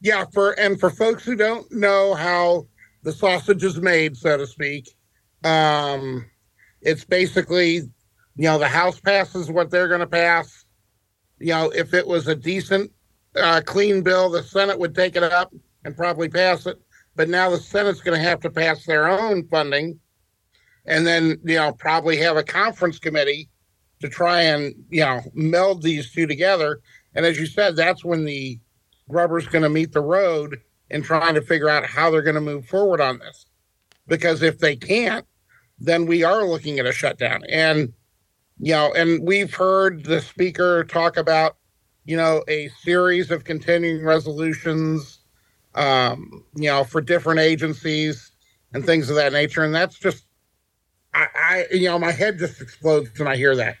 Yeah, 0.00 0.24
for 0.32 0.58
and 0.58 0.80
for 0.80 0.90
folks 0.90 1.24
who 1.24 1.36
don't 1.36 1.70
know 1.70 2.14
how 2.14 2.66
the 3.02 3.12
sausage 3.12 3.62
is 3.62 3.80
made, 3.80 4.16
so 4.16 4.36
to 4.36 4.46
speak, 4.46 4.88
um, 5.44 6.24
it's 6.80 7.04
basically, 7.04 7.82
you 8.36 8.44
know, 8.44 8.58
the 8.58 8.68
House 8.68 9.00
passes 9.00 9.50
what 9.50 9.70
they're 9.70 9.88
going 9.88 10.00
to 10.00 10.06
pass 10.06 10.64
you 11.42 11.48
know, 11.48 11.70
if 11.70 11.92
it 11.92 12.06
was 12.06 12.28
a 12.28 12.36
decent, 12.36 12.90
uh, 13.36 13.60
clean 13.66 14.02
bill, 14.02 14.30
the 14.30 14.42
Senate 14.42 14.78
would 14.78 14.94
take 14.94 15.16
it 15.16 15.24
up 15.24 15.52
and 15.84 15.96
probably 15.96 16.28
pass 16.28 16.66
it. 16.66 16.80
But 17.16 17.28
now 17.28 17.50
the 17.50 17.58
Senate's 17.58 18.00
going 18.00 18.16
to 18.16 18.28
have 18.28 18.40
to 18.40 18.50
pass 18.50 18.86
their 18.86 19.08
own 19.08 19.46
funding 19.48 19.98
and 20.86 21.06
then, 21.06 21.40
you 21.44 21.56
know, 21.56 21.72
probably 21.72 22.16
have 22.18 22.36
a 22.36 22.44
conference 22.44 22.98
committee 22.98 23.50
to 24.00 24.08
try 24.08 24.42
and, 24.42 24.74
you 24.88 25.00
know, 25.00 25.20
meld 25.34 25.82
these 25.82 26.12
two 26.12 26.26
together. 26.26 26.80
And 27.14 27.26
as 27.26 27.38
you 27.38 27.46
said, 27.46 27.76
that's 27.76 28.04
when 28.04 28.24
the 28.24 28.58
rubber's 29.08 29.46
going 29.46 29.62
to 29.62 29.68
meet 29.68 29.92
the 29.92 30.00
road 30.00 30.60
in 30.90 31.02
trying 31.02 31.34
to 31.34 31.42
figure 31.42 31.68
out 31.68 31.86
how 31.86 32.10
they're 32.10 32.22
going 32.22 32.34
to 32.36 32.40
move 32.40 32.66
forward 32.66 33.00
on 33.00 33.18
this. 33.18 33.46
Because 34.06 34.42
if 34.42 34.58
they 34.58 34.76
can't, 34.76 35.26
then 35.78 36.06
we 36.06 36.22
are 36.22 36.44
looking 36.44 36.78
at 36.78 36.86
a 36.86 36.92
shutdown. 36.92 37.42
And, 37.48 37.92
you 38.62 38.72
know, 38.72 38.92
and 38.94 39.26
we've 39.26 39.52
heard 39.52 40.04
the 40.04 40.20
speaker 40.20 40.84
talk 40.84 41.16
about, 41.16 41.56
you 42.04 42.16
know, 42.16 42.44
a 42.46 42.68
series 42.80 43.32
of 43.32 43.42
continuing 43.42 44.04
resolutions, 44.04 45.18
um, 45.74 46.44
you 46.54 46.68
know, 46.68 46.84
for 46.84 47.00
different 47.00 47.40
agencies 47.40 48.30
and 48.72 48.86
things 48.86 49.10
of 49.10 49.16
that 49.16 49.32
nature. 49.32 49.64
And 49.64 49.74
that's 49.74 49.98
just, 49.98 50.26
I, 51.12 51.26
I 51.34 51.66
you 51.72 51.88
know, 51.88 51.98
my 51.98 52.12
head 52.12 52.38
just 52.38 52.60
explodes 52.60 53.18
when 53.18 53.26
I 53.26 53.34
hear 53.34 53.56
that. 53.56 53.74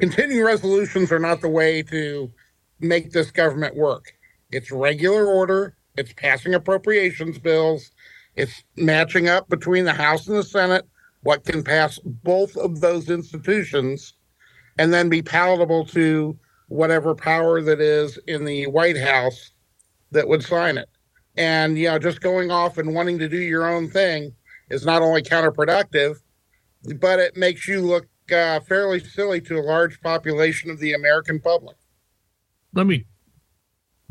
Continuing 0.00 0.42
resolutions 0.42 1.12
are 1.12 1.18
not 1.18 1.42
the 1.42 1.50
way 1.50 1.82
to 1.82 2.32
make 2.80 3.12
this 3.12 3.30
government 3.30 3.76
work. 3.76 4.14
It's 4.50 4.72
regular 4.72 5.26
order. 5.26 5.76
It's 5.98 6.14
passing 6.14 6.54
appropriations 6.54 7.38
bills. 7.38 7.90
It's 8.36 8.64
matching 8.74 9.28
up 9.28 9.50
between 9.50 9.84
the 9.84 9.92
House 9.92 10.28
and 10.28 10.38
the 10.38 10.42
Senate 10.42 10.86
what 11.22 11.44
can 11.44 11.62
pass 11.62 11.98
both 11.98 12.56
of 12.56 12.80
those 12.80 13.08
institutions 13.08 14.14
and 14.78 14.92
then 14.92 15.08
be 15.08 15.22
palatable 15.22 15.84
to 15.86 16.36
whatever 16.68 17.14
power 17.14 17.60
that 17.60 17.80
is 17.80 18.18
in 18.26 18.44
the 18.44 18.66
White 18.66 18.98
House 18.98 19.52
that 20.10 20.26
would 20.26 20.42
sign 20.42 20.78
it. 20.78 20.88
And, 21.36 21.78
you 21.78 21.88
know, 21.88 21.98
just 21.98 22.20
going 22.20 22.50
off 22.50 22.78
and 22.78 22.94
wanting 22.94 23.18
to 23.18 23.28
do 23.28 23.38
your 23.38 23.68
own 23.68 23.88
thing 23.88 24.34
is 24.70 24.84
not 24.84 25.02
only 25.02 25.22
counterproductive, 25.22 26.16
but 26.98 27.18
it 27.18 27.36
makes 27.36 27.68
you 27.68 27.80
look 27.80 28.06
uh, 28.32 28.60
fairly 28.60 29.00
silly 29.00 29.40
to 29.42 29.58
a 29.58 29.62
large 29.62 30.00
population 30.00 30.70
of 30.70 30.78
the 30.78 30.94
American 30.94 31.40
public. 31.40 31.76
Let 32.74 32.86
me 32.86 33.04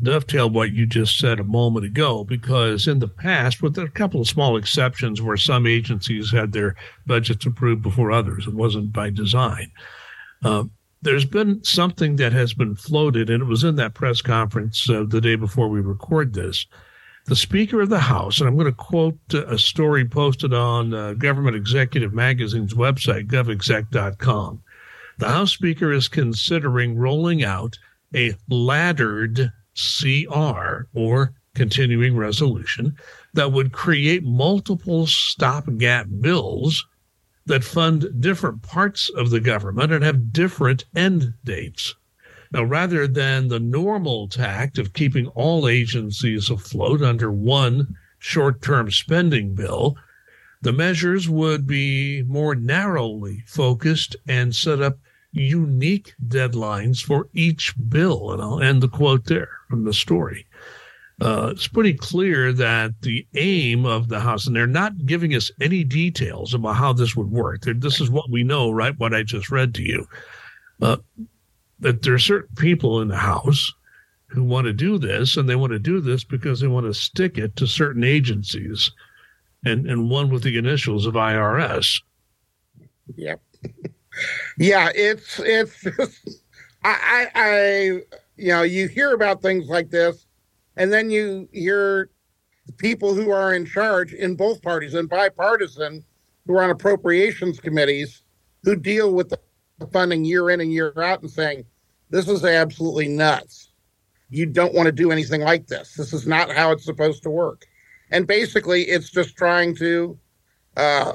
dovetail 0.02 0.50
what 0.50 0.72
you 0.72 0.86
just 0.86 1.18
said 1.18 1.38
a 1.38 1.44
moment 1.44 1.86
ago, 1.86 2.24
because 2.24 2.88
in 2.88 2.98
the 2.98 3.08
past, 3.08 3.62
with 3.62 3.78
a 3.78 3.88
couple 3.88 4.20
of 4.20 4.28
small 4.28 4.56
exceptions 4.56 5.22
where 5.22 5.36
some 5.36 5.66
agencies 5.66 6.32
had 6.32 6.52
their 6.52 6.74
budgets 7.06 7.46
approved 7.46 7.82
before 7.82 8.10
others, 8.10 8.46
it 8.46 8.54
wasn't 8.54 8.92
by 8.92 9.10
design. 9.10 9.70
Uh, 10.44 10.64
there's 11.02 11.24
been 11.24 11.62
something 11.64 12.16
that 12.16 12.32
has 12.32 12.54
been 12.54 12.76
floated, 12.76 13.28
and 13.28 13.42
it 13.42 13.46
was 13.46 13.64
in 13.64 13.76
that 13.76 13.94
press 13.94 14.22
conference 14.22 14.88
uh, 14.88 15.04
the 15.06 15.20
day 15.20 15.34
before 15.34 15.68
we 15.68 15.80
record 15.80 16.32
this. 16.34 16.66
The 17.26 17.36
Speaker 17.36 17.80
of 17.80 17.88
the 17.88 18.00
House, 18.00 18.40
and 18.40 18.48
I'm 18.48 18.56
going 18.56 18.66
to 18.66 18.72
quote 18.72 19.18
a 19.32 19.58
story 19.58 20.04
posted 20.04 20.52
on 20.52 20.92
uh, 20.92 21.12
Government 21.14 21.56
Executive 21.56 22.12
Magazine's 22.12 22.74
website, 22.74 23.28
govexec.com. 23.28 24.62
The 25.18 25.28
House 25.28 25.52
Speaker 25.52 25.92
is 25.92 26.08
considering 26.08 26.96
rolling 26.96 27.44
out 27.44 27.78
a 28.14 28.34
laddered 28.48 29.52
CR 29.74 30.86
or 30.94 31.32
continuing 31.54 32.16
resolution 32.16 32.96
that 33.34 33.52
would 33.52 33.72
create 33.72 34.24
multiple 34.24 35.06
stopgap 35.06 36.06
bills 36.20 36.86
that 37.46 37.64
fund 37.64 38.06
different 38.20 38.62
parts 38.62 39.10
of 39.10 39.30
the 39.30 39.40
government 39.40 39.92
and 39.92 40.04
have 40.04 40.32
different 40.32 40.84
end 40.94 41.34
dates. 41.44 41.94
Now, 42.52 42.64
rather 42.64 43.06
than 43.08 43.48
the 43.48 43.60
normal 43.60 44.28
tact 44.28 44.78
of 44.78 44.92
keeping 44.92 45.26
all 45.28 45.66
agencies 45.68 46.50
afloat 46.50 47.02
under 47.02 47.32
one 47.32 47.96
short 48.18 48.62
term 48.62 48.90
spending 48.90 49.54
bill, 49.54 49.96
the 50.60 50.72
measures 50.72 51.28
would 51.28 51.66
be 51.66 52.22
more 52.22 52.54
narrowly 52.54 53.42
focused 53.46 54.16
and 54.28 54.54
set 54.54 54.80
up 54.80 54.98
unique 55.32 56.14
deadlines 56.28 57.02
for 57.02 57.28
each 57.32 57.74
bill. 57.88 58.32
And 58.32 58.42
I'll 58.42 58.60
end 58.60 58.82
the 58.82 58.88
quote 58.88 59.24
there 59.24 59.50
from 59.72 59.84
the 59.84 59.94
story. 59.94 60.46
Uh, 61.22 61.48
it's 61.50 61.66
pretty 61.66 61.94
clear 61.94 62.52
that 62.52 62.92
the 63.00 63.26
aim 63.36 63.86
of 63.86 64.08
the 64.08 64.20
House, 64.20 64.46
and 64.46 64.54
they're 64.54 64.66
not 64.66 65.06
giving 65.06 65.34
us 65.34 65.50
any 65.62 65.82
details 65.82 66.52
about 66.52 66.76
how 66.76 66.92
this 66.92 67.16
would 67.16 67.30
work. 67.30 67.62
They're, 67.62 67.72
this 67.72 67.98
is 67.98 68.10
what 68.10 68.28
we 68.28 68.44
know, 68.44 68.70
right? 68.70 68.98
What 68.98 69.14
I 69.14 69.22
just 69.22 69.50
read 69.50 69.74
to 69.76 69.82
you. 69.82 70.06
Uh, 70.82 70.98
that 71.80 72.02
there 72.02 72.12
are 72.12 72.18
certain 72.18 72.54
people 72.56 73.00
in 73.00 73.08
the 73.08 73.16
House 73.16 73.72
who 74.26 74.44
want 74.44 74.66
to 74.66 74.74
do 74.74 74.98
this, 74.98 75.38
and 75.38 75.48
they 75.48 75.56
want 75.56 75.72
to 75.72 75.78
do 75.78 76.00
this 76.00 76.22
because 76.22 76.60
they 76.60 76.66
want 76.66 76.84
to 76.84 76.92
stick 76.92 77.38
it 77.38 77.56
to 77.56 77.66
certain 77.66 78.04
agencies, 78.04 78.90
and 79.64 79.86
and 79.86 80.10
one 80.10 80.28
with 80.28 80.42
the 80.42 80.58
initials 80.58 81.06
of 81.06 81.14
IRS. 81.14 82.02
Yep. 83.16 83.40
yeah, 84.58 84.90
it's 84.94 85.38
it's 85.38 85.80
just, 85.82 86.42
I, 86.84 86.90
I 86.92 87.30
I 87.34 88.00
you 88.42 88.48
know 88.48 88.62
you 88.62 88.88
hear 88.88 89.14
about 89.14 89.40
things 89.40 89.68
like 89.68 89.90
this, 89.90 90.26
and 90.76 90.92
then 90.92 91.10
you 91.10 91.48
hear 91.52 92.10
people 92.78 93.14
who 93.14 93.30
are 93.30 93.54
in 93.54 93.64
charge 93.64 94.12
in 94.12 94.34
both 94.34 94.60
parties 94.62 94.94
and 94.94 95.08
bipartisan 95.08 96.04
who 96.46 96.54
are 96.54 96.62
on 96.64 96.70
appropriations 96.70 97.60
committees 97.60 98.22
who 98.64 98.74
deal 98.74 99.14
with 99.14 99.28
the 99.28 99.38
funding 99.92 100.24
year 100.24 100.50
in 100.50 100.60
and 100.60 100.72
year 100.72 100.92
out 101.02 101.22
and 101.22 101.30
saying 101.30 101.64
this 102.10 102.28
is 102.28 102.44
absolutely 102.44 103.08
nuts. 103.08 103.72
You 104.28 104.46
don't 104.46 104.74
want 104.74 104.86
to 104.86 104.92
do 104.92 105.12
anything 105.12 105.42
like 105.42 105.68
this. 105.68 105.94
This 105.94 106.12
is 106.12 106.26
not 106.26 106.50
how 106.50 106.72
it's 106.72 106.84
supposed 106.84 107.22
to 107.22 107.30
work. 107.30 107.64
And 108.10 108.26
basically, 108.26 108.82
it's 108.82 109.10
just 109.10 109.36
trying 109.36 109.74
to 109.76 110.18
uh, 110.76 111.12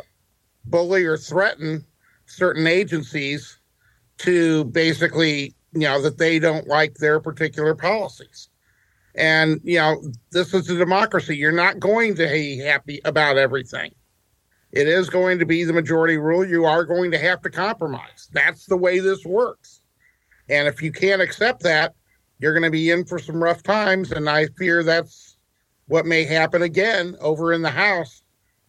bully 0.66 1.04
or 1.04 1.18
threaten 1.18 1.86
certain 2.26 2.68
agencies 2.68 3.60
to 4.20 4.66
basically, 4.66 5.56
you 5.82 5.88
know, 5.88 6.02
that 6.02 6.18
they 6.18 6.40
don't 6.40 6.68
like 6.68 6.96
their 6.96 7.20
particular 7.20 7.76
policies. 7.76 8.50
And, 9.16 9.60
you 9.64 9.78
know, 9.78 10.02
this 10.32 10.54
is 10.54 10.70
a 10.70 10.78
democracy. 10.78 11.36
You're 11.36 11.52
not 11.52 11.80
going 11.80 12.16
to 12.16 12.28
be 12.28 12.60
happy 12.60 13.02
about 13.04 13.38
everything. 13.38 13.92
It 14.72 14.88
is 14.88 15.10
going 15.10 15.40
to 15.40 15.46
be 15.46 15.64
the 15.64 15.74
majority 15.74 16.18
rule. 16.18 16.46
You 16.46 16.66
are 16.66 16.86
going 16.86 17.12
to 17.12 17.18
have 17.18 17.42
to 17.42 17.50
compromise. 17.50 18.30
That's 18.32 18.66
the 18.66 18.78
way 18.78 19.00
this 19.00 19.26
works. 19.26 19.82
And 20.50 20.68
if 20.68 20.82
you 20.82 20.92
can't 20.92 21.22
accept 21.22 21.64
that, 21.64 21.96
you're 22.40 22.54
going 22.54 22.64
to 22.64 22.70
be 22.72 22.92
in 22.92 23.06
for 23.06 23.18
some 23.18 23.42
rough 23.42 23.64
times. 23.64 24.12
And 24.12 24.30
I 24.30 24.48
fear 24.58 24.84
that's 24.84 25.38
what 25.88 26.06
may 26.06 26.24
happen 26.24 26.62
again 26.62 27.16
over 27.20 27.54
in 27.54 27.62
the 27.62 27.72
House 27.72 28.22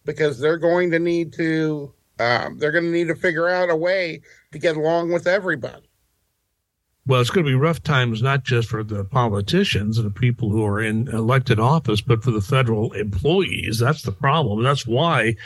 because 0.05 0.39
they're 0.39 0.57
going 0.57 0.91
to 0.93 0.99
need 0.99 1.33
to 1.35 1.93
um, 2.21 2.59
they're 2.59 2.73
going 2.73 2.85
to 2.85 2.91
need 2.91 3.09
to 3.09 3.15
figure 3.15 3.49
out 3.49 3.71
a 3.71 3.77
way 3.77 4.21
to 4.51 4.59
get 4.59 4.77
along 4.77 5.13
with 5.13 5.27
everybody. 5.27 5.88
Well, 7.09 7.23
it's 7.23 7.31
going 7.31 7.47
to 7.47 7.51
be 7.51 7.57
rough 7.57 7.83
times, 7.83 8.21
not 8.21 8.45
just 8.45 8.69
for 8.69 8.85
the 8.85 9.03
politicians 9.03 9.97
and 9.97 10.07
the 10.07 10.21
people 10.21 10.51
who 10.51 10.63
are 10.67 10.79
in 10.79 11.09
elected 11.09 11.59
office, 11.59 12.03
but 12.03 12.23
for 12.23 12.31
the 12.31 12.43
federal 12.43 12.93
employees. 12.93 13.79
That's 13.79 14.03
the 14.03 14.13
problem. 14.13 14.63
That's 14.63 14.87
why 14.87 15.37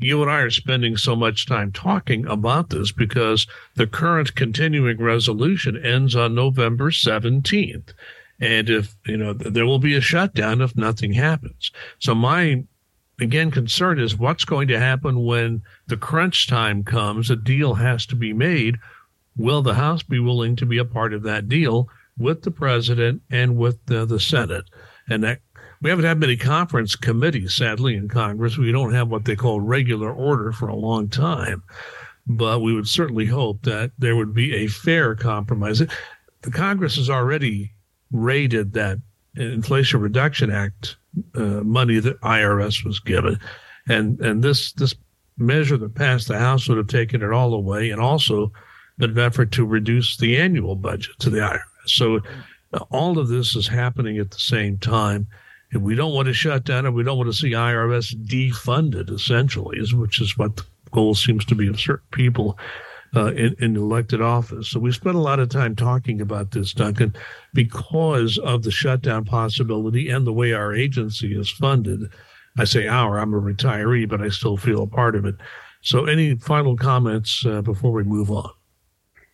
you 0.00 0.20
and 0.20 0.28
I 0.28 0.40
are 0.40 0.50
spending 0.50 0.96
so 0.96 1.14
much 1.14 1.46
time 1.46 1.70
talking 1.70 2.26
about 2.26 2.70
this 2.70 2.90
because 2.90 3.46
the 3.76 3.86
current 3.86 4.34
continuing 4.34 5.00
resolution 5.00 5.76
ends 5.84 6.16
on 6.16 6.34
November 6.34 6.90
17th. 6.90 7.92
And 8.40 8.68
if, 8.68 8.96
you 9.06 9.16
know, 9.16 9.32
there 9.32 9.64
will 9.64 9.78
be 9.78 9.94
a 9.94 10.00
shutdown 10.00 10.60
if 10.60 10.76
nothing 10.76 11.12
happens. 11.12 11.70
So 12.00 12.16
my 12.16 12.64
again, 13.20 13.52
concern 13.52 14.00
is 14.00 14.18
what's 14.18 14.44
going 14.44 14.66
to 14.68 14.80
happen 14.80 15.24
when 15.24 15.62
the 15.86 15.96
crunch 15.96 16.48
time 16.48 16.82
comes. 16.82 17.30
A 17.30 17.36
deal 17.36 17.74
has 17.74 18.06
to 18.06 18.16
be 18.16 18.32
made. 18.32 18.78
Will 19.36 19.62
the 19.62 19.74
House 19.74 20.02
be 20.02 20.18
willing 20.18 20.56
to 20.56 20.66
be 20.66 20.78
a 20.78 20.84
part 20.84 21.12
of 21.14 21.22
that 21.22 21.48
deal 21.48 21.88
with 22.18 22.42
the 22.42 22.50
president 22.50 23.22
and 23.30 23.56
with 23.56 23.84
the, 23.86 24.04
the 24.04 24.20
Senate? 24.20 24.64
And 25.08 25.24
that 25.24 25.40
we 25.80 25.90
haven't 25.90 26.04
had 26.04 26.20
many 26.20 26.36
conference 26.36 26.94
committees, 26.94 27.54
sadly, 27.54 27.96
in 27.96 28.08
Congress. 28.08 28.56
We 28.56 28.70
don't 28.70 28.94
have 28.94 29.08
what 29.08 29.24
they 29.24 29.34
call 29.34 29.60
regular 29.60 30.12
order 30.12 30.52
for 30.52 30.68
a 30.68 30.76
long 30.76 31.08
time. 31.08 31.62
But 32.26 32.60
we 32.60 32.72
would 32.72 32.86
certainly 32.86 33.26
hope 33.26 33.62
that 33.62 33.90
there 33.98 34.14
would 34.14 34.32
be 34.32 34.54
a 34.54 34.68
fair 34.68 35.16
compromise. 35.16 35.82
The 36.42 36.50
Congress 36.50 36.96
has 36.96 37.10
already 37.10 37.72
raided 38.12 38.74
that 38.74 38.98
Inflation 39.36 40.00
Reduction 40.00 40.50
Act 40.52 40.96
uh, 41.34 41.62
money 41.64 41.98
that 41.98 42.20
IRS 42.20 42.84
was 42.84 43.00
given, 43.00 43.38
and 43.88 44.20
and 44.20 44.42
this 44.42 44.72
this 44.72 44.94
measure 45.38 45.76
that 45.78 45.94
passed 45.94 46.28
the 46.28 46.38
House 46.38 46.68
would 46.68 46.78
have 46.78 46.86
taken 46.86 47.22
it 47.22 47.32
all 47.32 47.54
away, 47.54 47.90
and 47.90 48.00
also 48.00 48.52
an 48.98 49.18
effort 49.18 49.52
to 49.52 49.64
reduce 49.64 50.16
the 50.16 50.36
annual 50.36 50.76
budget 50.76 51.18
to 51.20 51.30
the 51.30 51.38
IRS. 51.38 51.60
So 51.86 52.20
uh, 52.72 52.84
all 52.90 53.18
of 53.18 53.28
this 53.28 53.56
is 53.56 53.68
happening 53.68 54.18
at 54.18 54.30
the 54.30 54.38
same 54.38 54.78
time. 54.78 55.26
And 55.72 55.82
we 55.82 55.94
don't 55.94 56.12
want 56.12 56.26
to 56.26 56.34
shut 56.34 56.64
down 56.64 56.84
and 56.84 56.94
we 56.94 57.02
don't 57.02 57.16
want 57.16 57.30
to 57.30 57.36
see 57.36 57.52
IRS 57.52 58.14
defunded, 58.26 59.10
essentially, 59.10 59.80
which 59.94 60.20
is 60.20 60.36
what 60.36 60.56
the 60.56 60.64
goal 60.90 61.14
seems 61.14 61.44
to 61.46 61.54
be 61.54 61.66
of 61.66 61.80
certain 61.80 62.06
people 62.10 62.58
uh, 63.16 63.32
in, 63.32 63.54
in, 63.58 63.76
elected 63.76 64.20
office. 64.20 64.70
So 64.70 64.80
we 64.80 64.92
spent 64.92 65.16
a 65.16 65.20
lot 65.20 65.40
of 65.40 65.48
time 65.48 65.76
talking 65.76 66.20
about 66.20 66.50
this, 66.50 66.72
Duncan, 66.72 67.14
because 67.52 68.38
of 68.38 68.62
the 68.62 68.70
shutdown 68.70 69.24
possibility 69.24 70.08
and 70.08 70.26
the 70.26 70.32
way 70.32 70.52
our 70.52 70.74
agency 70.74 71.38
is 71.38 71.50
funded. 71.50 72.00
I 72.58 72.64
say 72.64 72.86
our, 72.86 73.18
I'm 73.18 73.34
a 73.34 73.40
retiree, 73.40 74.08
but 74.08 74.20
I 74.20 74.28
still 74.28 74.56
feel 74.56 74.82
a 74.82 74.86
part 74.86 75.16
of 75.16 75.24
it. 75.24 75.36
So, 75.82 76.04
any 76.04 76.36
final 76.36 76.76
comments 76.76 77.44
uh, 77.44 77.60
before 77.62 77.92
we 77.92 78.04
move 78.04 78.30
on? 78.30 78.50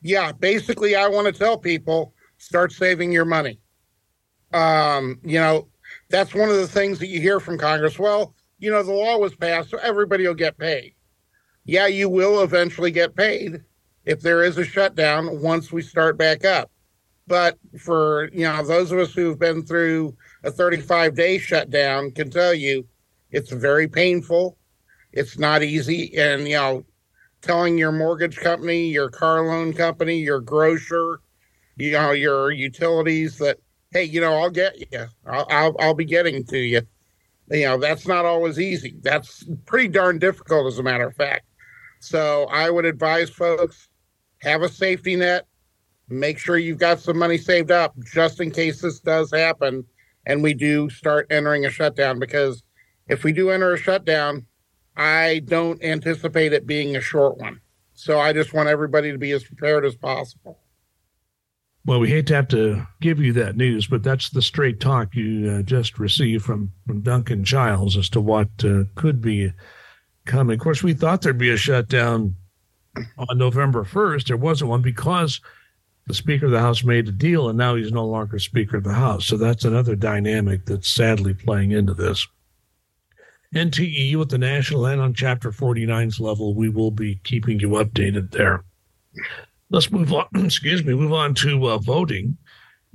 Yeah, 0.02 0.32
basically, 0.32 0.94
I 0.94 1.08
want 1.08 1.26
to 1.26 1.32
tell 1.32 1.58
people 1.58 2.14
start 2.38 2.72
saving 2.72 3.12
your 3.12 3.24
money. 3.24 3.60
Um, 4.52 5.20
you 5.24 5.38
know, 5.38 5.68
that's 6.08 6.34
one 6.34 6.48
of 6.48 6.56
the 6.56 6.68
things 6.68 6.98
that 7.00 7.08
you 7.08 7.20
hear 7.20 7.40
from 7.40 7.58
Congress. 7.58 7.98
Well, 7.98 8.34
you 8.58 8.70
know, 8.70 8.82
the 8.82 8.92
law 8.92 9.18
was 9.18 9.34
passed, 9.34 9.70
so 9.70 9.78
everybody 9.78 10.26
will 10.26 10.34
get 10.34 10.58
paid. 10.58 10.94
Yeah, 11.64 11.86
you 11.86 12.08
will 12.08 12.42
eventually 12.42 12.90
get 12.90 13.14
paid 13.14 13.60
if 14.04 14.20
there 14.20 14.42
is 14.42 14.56
a 14.56 14.64
shutdown 14.64 15.42
once 15.42 15.70
we 15.70 15.82
start 15.82 16.16
back 16.16 16.44
up. 16.44 16.70
But 17.26 17.58
for, 17.78 18.30
you 18.32 18.44
know, 18.44 18.64
those 18.64 18.90
of 18.90 18.98
us 18.98 19.12
who've 19.12 19.38
been 19.38 19.64
through 19.66 20.16
a 20.44 20.50
35 20.50 21.14
day 21.14 21.38
shutdown 21.38 22.10
can 22.12 22.30
tell 22.30 22.54
you 22.54 22.86
it's 23.30 23.52
very 23.52 23.86
painful. 23.86 24.56
It's 25.12 25.38
not 25.38 25.62
easy. 25.62 26.16
And, 26.16 26.48
you 26.48 26.56
know, 26.56 26.84
telling 27.42 27.78
your 27.78 27.92
mortgage 27.92 28.36
company, 28.36 28.88
your 28.88 29.08
car 29.08 29.46
loan 29.46 29.72
company, 29.72 30.18
your 30.18 30.40
grocer, 30.40 31.20
you 31.76 31.92
know, 31.92 32.12
your 32.12 32.50
utilities 32.50 33.38
that, 33.38 33.58
hey, 33.92 34.04
you 34.04 34.20
know, 34.20 34.34
I'll 34.34 34.50
get 34.50 34.78
you. 34.78 35.06
I'll, 35.26 35.46
I'll, 35.50 35.76
I'll 35.78 35.94
be 35.94 36.04
getting 36.04 36.44
to 36.46 36.58
you. 36.58 36.82
You 37.50 37.64
know, 37.64 37.78
that's 37.78 38.06
not 38.06 38.24
always 38.24 38.58
easy. 38.58 38.96
That's 39.02 39.44
pretty 39.64 39.88
darn 39.88 40.18
difficult, 40.18 40.66
as 40.66 40.78
a 40.78 40.82
matter 40.82 41.06
of 41.06 41.16
fact. 41.16 41.46
So 42.00 42.44
I 42.50 42.70
would 42.70 42.84
advise 42.84 43.30
folks 43.30 43.88
have 44.42 44.62
a 44.62 44.68
safety 44.68 45.16
net. 45.16 45.46
Make 46.08 46.38
sure 46.38 46.58
you've 46.58 46.78
got 46.78 47.00
some 47.00 47.18
money 47.18 47.38
saved 47.38 47.70
up 47.70 47.94
just 48.12 48.40
in 48.40 48.50
case 48.50 48.80
this 48.80 49.00
does 49.00 49.30
happen 49.30 49.84
and 50.26 50.42
we 50.42 50.54
do 50.54 50.88
start 50.90 51.26
entering 51.30 51.66
a 51.66 51.70
shutdown. 51.70 52.18
Because 52.18 52.62
if 53.08 53.24
we 53.24 53.32
do 53.32 53.50
enter 53.50 53.72
a 53.72 53.78
shutdown, 53.78 54.46
I 54.98 55.42
don't 55.44 55.82
anticipate 55.82 56.52
it 56.52 56.66
being 56.66 56.96
a 56.96 57.00
short 57.00 57.38
one. 57.38 57.60
So 57.94 58.18
I 58.18 58.32
just 58.32 58.52
want 58.52 58.68
everybody 58.68 59.12
to 59.12 59.18
be 59.18 59.30
as 59.30 59.44
prepared 59.44 59.84
as 59.84 59.94
possible. 59.94 60.58
Well, 61.84 62.00
we 62.00 62.10
hate 62.10 62.26
to 62.26 62.34
have 62.34 62.48
to 62.48 62.86
give 63.00 63.18
you 63.18 63.32
that 63.34 63.56
news, 63.56 63.86
but 63.86 64.02
that's 64.02 64.28
the 64.28 64.42
straight 64.42 64.80
talk 64.80 65.14
you 65.14 65.50
uh, 65.50 65.62
just 65.62 65.98
received 65.98 66.44
from, 66.44 66.72
from 66.86 67.00
Duncan 67.00 67.44
Giles 67.44 67.96
as 67.96 68.10
to 68.10 68.20
what 68.20 68.48
uh, 68.62 68.84
could 68.94 69.22
be 69.22 69.52
coming. 70.26 70.54
Of 70.54 70.60
course, 70.60 70.82
we 70.82 70.92
thought 70.92 71.22
there'd 71.22 71.38
be 71.38 71.50
a 71.50 71.56
shutdown 71.56 72.34
on 73.16 73.38
November 73.38 73.84
1st. 73.84 74.26
There 74.26 74.36
wasn't 74.36 74.70
one 74.70 74.82
because 74.82 75.40
the 76.08 76.14
Speaker 76.14 76.46
of 76.46 76.52
the 76.52 76.60
House 76.60 76.82
made 76.84 77.08
a 77.08 77.12
deal 77.12 77.48
and 77.48 77.56
now 77.56 77.76
he's 77.76 77.92
no 77.92 78.04
longer 78.04 78.38
Speaker 78.38 78.78
of 78.78 78.84
the 78.84 78.94
House. 78.94 79.26
So 79.26 79.36
that's 79.36 79.64
another 79.64 79.94
dynamic 79.94 80.66
that's 80.66 80.90
sadly 80.90 81.34
playing 81.34 81.70
into 81.70 81.94
this. 81.94 82.26
NTEU 83.54 84.16
with 84.16 84.28
the 84.28 84.38
national 84.38 84.86
and 84.86 85.00
on 85.00 85.14
Chapter 85.14 85.50
49's 85.50 86.20
level, 86.20 86.54
we 86.54 86.68
will 86.68 86.90
be 86.90 87.20
keeping 87.24 87.58
you 87.60 87.70
updated 87.70 88.30
there. 88.30 88.64
Let's 89.70 89.90
move 89.90 90.12
on. 90.12 90.26
Excuse 90.44 90.84
me. 90.84 90.94
Move 90.94 91.12
on 91.12 91.34
to 91.34 91.66
uh, 91.66 91.78
voting. 91.78 92.36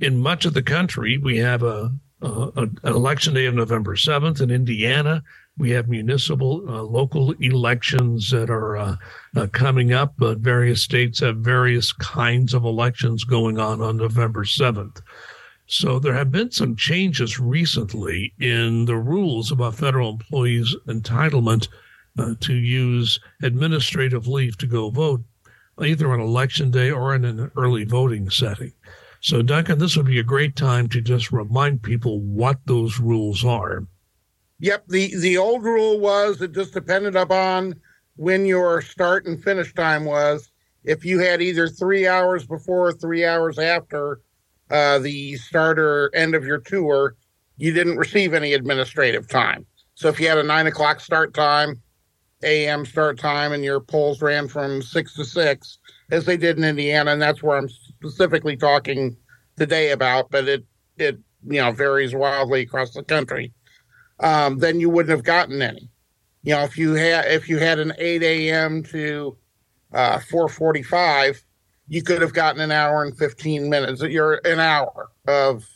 In 0.00 0.20
much 0.20 0.44
of 0.44 0.54
the 0.54 0.62
country, 0.62 1.18
we 1.18 1.38
have 1.38 1.62
a, 1.62 1.92
a, 2.20 2.50
an 2.56 2.78
election 2.84 3.34
day 3.34 3.46
of 3.46 3.54
November 3.54 3.96
seventh. 3.96 4.40
In 4.40 4.50
Indiana, 4.50 5.22
we 5.56 5.70
have 5.70 5.88
municipal, 5.88 6.64
uh, 6.68 6.82
local 6.82 7.32
elections 7.40 8.30
that 8.30 8.50
are 8.50 8.76
uh, 8.76 8.96
uh 9.36 9.46
coming 9.52 9.92
up. 9.92 10.14
But 10.18 10.38
various 10.38 10.82
states 10.82 11.20
have 11.20 11.38
various 11.38 11.92
kinds 11.92 12.54
of 12.54 12.64
elections 12.64 13.24
going 13.24 13.58
on 13.58 13.80
on 13.80 13.96
November 13.96 14.44
seventh. 14.44 15.00
So 15.66 15.98
there 15.98 16.14
have 16.14 16.30
been 16.30 16.50
some 16.50 16.76
changes 16.76 17.40
recently 17.40 18.34
in 18.38 18.84
the 18.84 18.96
rules 18.96 19.50
about 19.50 19.74
federal 19.74 20.10
employees' 20.10 20.76
entitlement 20.86 21.68
uh, 22.18 22.34
to 22.40 22.54
use 22.54 23.18
administrative 23.42 24.28
leave 24.28 24.58
to 24.58 24.66
go 24.66 24.90
vote 24.90 25.24
either 25.82 26.12
on 26.12 26.20
election 26.20 26.70
day 26.70 26.90
or 26.90 27.14
in 27.14 27.24
an 27.24 27.50
early 27.56 27.84
voting 27.84 28.30
setting. 28.30 28.72
So, 29.20 29.42
Duncan, 29.42 29.78
this 29.78 29.96
would 29.96 30.06
be 30.06 30.18
a 30.18 30.24
great 30.24 30.54
time 30.54 30.88
to 30.90 31.00
just 31.00 31.32
remind 31.32 31.82
people 31.82 32.20
what 32.20 32.58
those 32.66 33.00
rules 33.00 33.44
are. 33.44 33.86
Yep. 34.60 34.88
The, 34.88 35.16
the 35.16 35.38
old 35.38 35.64
rule 35.64 35.98
was 35.98 36.42
it 36.42 36.52
just 36.52 36.74
depended 36.74 37.16
upon 37.16 37.80
when 38.16 38.46
your 38.46 38.82
start 38.82 39.26
and 39.26 39.42
finish 39.42 39.72
time 39.74 40.04
was. 40.04 40.50
If 40.84 41.04
you 41.04 41.18
had 41.18 41.40
either 41.40 41.68
three 41.68 42.06
hours 42.06 42.46
before 42.46 42.88
or 42.88 42.92
three 42.92 43.24
hours 43.24 43.58
after 43.58 44.20
uh, 44.70 44.98
the 44.98 45.36
starter 45.36 46.10
end 46.14 46.34
of 46.34 46.44
your 46.44 46.58
tour, 46.58 47.16
you 47.56 47.72
didn't 47.72 47.96
receive 47.96 48.34
any 48.34 48.54
administrative 48.54 49.28
time. 49.28 49.66
So 49.94 50.08
if 50.08 50.18
you 50.18 50.28
had 50.28 50.38
a 50.38 50.42
nine 50.42 50.66
o'clock 50.66 51.00
start 51.00 51.34
time, 51.34 51.80
a.m. 52.42 52.84
start 52.84 53.18
time 53.18 53.52
and 53.52 53.64
your 53.64 53.80
polls 53.80 54.20
ran 54.20 54.48
from 54.48 54.82
six 54.82 55.14
to 55.14 55.24
six, 55.24 55.78
as 56.10 56.24
they 56.24 56.36
did 56.36 56.58
in 56.58 56.64
Indiana, 56.64 57.12
and 57.12 57.22
that's 57.22 57.42
where 57.42 57.56
I'm 57.56 57.68
specifically 57.68 58.56
talking 58.56 59.16
today 59.56 59.92
about. 59.92 60.30
But 60.30 60.48
it 60.48 60.64
it 60.98 61.18
you 61.46 61.60
know 61.60 61.72
varies 61.72 62.14
wildly 62.14 62.62
across 62.62 62.92
the 62.92 63.02
country. 63.02 63.52
Um, 64.20 64.58
then 64.58 64.80
you 64.80 64.90
wouldn't 64.90 65.10
have 65.10 65.24
gotten 65.24 65.62
any. 65.62 65.88
You 66.42 66.54
know, 66.54 66.62
if 66.62 66.76
you 66.76 66.94
had 66.94 67.26
if 67.26 67.48
you 67.48 67.58
had 67.58 67.78
an 67.78 67.92
eight 67.98 68.22
a.m. 68.22 68.82
to 68.84 69.36
uh, 69.92 70.18
four 70.18 70.48
forty 70.48 70.82
five, 70.82 71.42
you 71.88 72.02
could 72.02 72.22
have 72.22 72.32
gotten 72.32 72.60
an 72.60 72.72
hour 72.72 73.02
and 73.02 73.16
fifteen 73.16 73.68
minutes. 73.68 74.02
You're 74.02 74.40
an 74.44 74.60
hour 74.60 75.10
of 75.28 75.68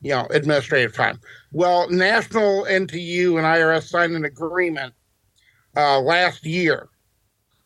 you 0.00 0.10
know 0.10 0.26
administrative 0.30 0.94
time. 0.94 1.20
Well, 1.52 1.88
National 1.90 2.64
NTEU 2.64 3.38
and 3.38 3.46
IRS 3.46 3.88
signed 3.88 4.14
an 4.14 4.24
agreement 4.24 4.94
uh, 5.76 6.00
last 6.00 6.44
year, 6.44 6.88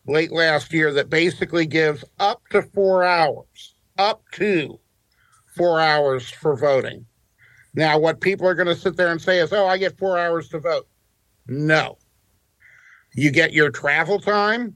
late 0.07 0.31
last 0.31 0.73
year, 0.73 0.93
that 0.93 1.09
basically 1.09 1.65
gives 1.65 2.03
up 2.19 2.41
to 2.51 2.61
four 2.61 3.03
hours, 3.03 3.75
up 3.97 4.23
to 4.33 4.79
four 5.55 5.79
hours 5.79 6.29
for 6.29 6.55
voting. 6.55 7.05
Now, 7.75 7.97
what 7.97 8.21
people 8.21 8.47
are 8.47 8.53
going 8.53 8.67
to 8.67 8.75
sit 8.75 8.95
there 8.95 9.11
and 9.11 9.21
say 9.21 9.39
is, 9.39 9.51
oh, 9.51 9.65
I 9.65 9.77
get 9.77 9.97
four 9.97 10.17
hours 10.17 10.47
to 10.49 10.59
vote. 10.59 10.87
No. 11.47 11.97
You 13.15 13.31
get 13.31 13.53
your 13.53 13.71
travel 13.71 14.19
time 14.19 14.75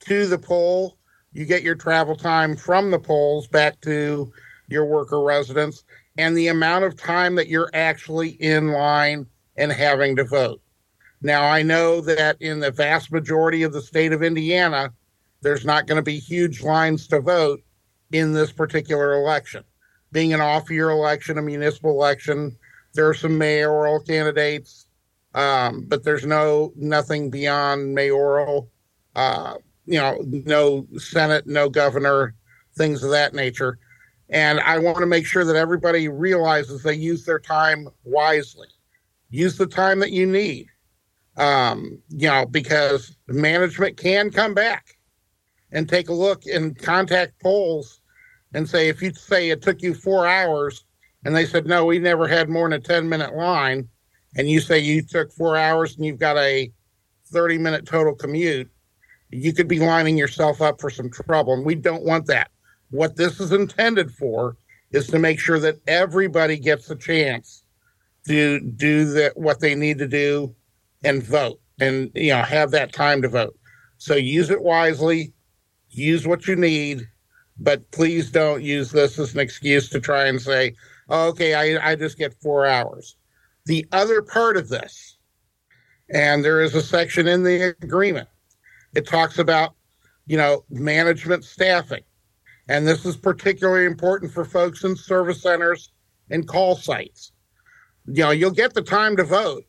to 0.00 0.26
the 0.26 0.38
poll, 0.38 0.95
you 1.36 1.44
get 1.44 1.62
your 1.62 1.74
travel 1.74 2.16
time 2.16 2.56
from 2.56 2.90
the 2.90 2.98
polls 2.98 3.46
back 3.46 3.80
to 3.82 4.32
your 4.68 4.86
worker 4.86 5.22
residence, 5.22 5.84
and 6.18 6.36
the 6.36 6.48
amount 6.48 6.84
of 6.84 6.96
time 6.96 7.34
that 7.34 7.48
you're 7.48 7.70
actually 7.74 8.30
in 8.30 8.68
line 8.68 9.26
and 9.56 9.70
having 9.70 10.16
to 10.16 10.24
vote. 10.24 10.60
Now, 11.22 11.44
I 11.44 11.62
know 11.62 12.00
that 12.02 12.40
in 12.40 12.60
the 12.60 12.70
vast 12.70 13.12
majority 13.12 13.62
of 13.62 13.72
the 13.72 13.82
state 13.82 14.12
of 14.12 14.22
Indiana, 14.22 14.92
there's 15.42 15.64
not 15.64 15.86
going 15.86 15.96
to 15.96 16.02
be 16.02 16.18
huge 16.18 16.62
lines 16.62 17.06
to 17.08 17.20
vote 17.20 17.60
in 18.12 18.32
this 18.32 18.52
particular 18.52 19.14
election. 19.14 19.64
Being 20.12 20.32
an 20.32 20.40
off 20.40 20.70
year 20.70 20.90
election, 20.90 21.38
a 21.38 21.42
municipal 21.42 21.90
election, 21.90 22.56
there 22.94 23.08
are 23.08 23.14
some 23.14 23.36
mayoral 23.36 24.00
candidates, 24.00 24.86
um, 25.34 25.84
but 25.86 26.02
there's 26.02 26.24
no 26.24 26.72
nothing 26.76 27.30
beyond 27.30 27.94
mayoral, 27.94 28.70
uh, 29.14 29.54
you 29.86 29.98
know, 29.98 30.18
no 30.44 30.86
Senate, 30.98 31.46
no 31.46 31.68
governor, 31.68 32.34
things 32.76 33.02
of 33.02 33.10
that 33.10 33.34
nature. 33.34 33.78
And 34.28 34.60
I 34.60 34.78
want 34.78 34.98
to 34.98 35.06
make 35.06 35.26
sure 35.26 35.44
that 35.44 35.56
everybody 35.56 36.08
realizes 36.08 36.82
they 36.82 36.94
use 36.94 37.24
their 37.24 37.38
time 37.38 37.88
wisely. 38.04 38.68
Use 39.30 39.56
the 39.56 39.66
time 39.66 40.00
that 40.00 40.12
you 40.12 40.26
need 40.26 40.66
um, 41.36 42.00
you 42.08 42.28
know, 42.28 42.46
because 42.46 43.16
management 43.28 43.96
can 43.96 44.30
come 44.30 44.54
back 44.54 44.96
and 45.72 45.88
take 45.88 46.08
a 46.08 46.14
look 46.14 46.46
and 46.46 46.78
contact 46.78 47.40
polls 47.42 48.00
and 48.54 48.68
say, 48.68 48.88
if 48.88 49.02
you 49.02 49.12
say 49.12 49.50
it 49.50 49.62
took 49.62 49.82
you 49.82 49.92
four 49.94 50.26
hours 50.26 50.84
and 51.24 51.34
they 51.34 51.44
said, 51.44 51.66
no, 51.66 51.84
we 51.84 51.98
never 51.98 52.26
had 52.26 52.48
more 52.48 52.68
than 52.68 52.80
a 52.80 52.82
10 52.82 53.08
minute 53.08 53.34
line, 53.34 53.88
and 54.36 54.48
you 54.48 54.60
say 54.60 54.78
you 54.78 55.02
took 55.02 55.32
four 55.32 55.56
hours 55.56 55.96
and 55.96 56.04
you've 56.04 56.18
got 56.18 56.38
a 56.38 56.70
30 57.26 57.58
minute 57.58 57.84
total 57.84 58.14
commute, 58.14 58.70
you 59.30 59.52
could 59.52 59.68
be 59.68 59.80
lining 59.80 60.16
yourself 60.16 60.62
up 60.62 60.80
for 60.80 60.90
some 60.90 61.10
trouble. 61.10 61.54
And 61.54 61.64
we 61.64 61.74
don't 61.74 62.04
want 62.04 62.26
that. 62.26 62.50
What 62.90 63.16
this 63.16 63.40
is 63.40 63.52
intended 63.52 64.10
for 64.12 64.56
is 64.92 65.08
to 65.08 65.18
make 65.18 65.40
sure 65.40 65.58
that 65.58 65.80
everybody 65.86 66.58
gets 66.58 66.90
a 66.90 66.96
chance 66.96 67.64
to 68.26 68.60
do 68.60 69.04
the, 69.04 69.32
what 69.34 69.60
they 69.60 69.74
need 69.74 69.98
to 69.98 70.08
do 70.08 70.54
and 71.04 71.22
vote 71.22 71.60
and 71.80 72.10
you 72.14 72.30
know 72.30 72.42
have 72.42 72.70
that 72.70 72.92
time 72.92 73.22
to 73.22 73.28
vote 73.28 73.56
so 73.98 74.14
use 74.14 74.50
it 74.50 74.62
wisely 74.62 75.32
use 75.90 76.26
what 76.26 76.46
you 76.46 76.56
need 76.56 77.06
but 77.58 77.88
please 77.90 78.30
don't 78.30 78.62
use 78.62 78.90
this 78.90 79.18
as 79.18 79.34
an 79.34 79.40
excuse 79.40 79.88
to 79.88 80.00
try 80.00 80.26
and 80.26 80.40
say 80.40 80.74
oh, 81.08 81.28
okay 81.28 81.54
I, 81.54 81.90
I 81.92 81.94
just 81.94 82.18
get 82.18 82.40
four 82.42 82.66
hours 82.66 83.16
the 83.66 83.86
other 83.92 84.22
part 84.22 84.56
of 84.56 84.68
this 84.68 85.18
and 86.10 86.44
there 86.44 86.62
is 86.62 86.74
a 86.74 86.82
section 86.82 87.28
in 87.28 87.42
the 87.42 87.76
agreement 87.82 88.28
it 88.94 89.06
talks 89.06 89.38
about 89.38 89.74
you 90.26 90.36
know 90.36 90.64
management 90.70 91.44
staffing 91.44 92.02
and 92.68 92.86
this 92.86 93.04
is 93.04 93.16
particularly 93.16 93.86
important 93.86 94.32
for 94.32 94.44
folks 94.44 94.84
in 94.84 94.96
service 94.96 95.42
centers 95.42 95.90
and 96.30 96.48
call 96.48 96.76
sites 96.76 97.32
you 98.06 98.22
know 98.22 98.30
you'll 98.30 98.50
get 98.50 98.74
the 98.74 98.82
time 98.82 99.16
to 99.16 99.24
vote 99.24 99.64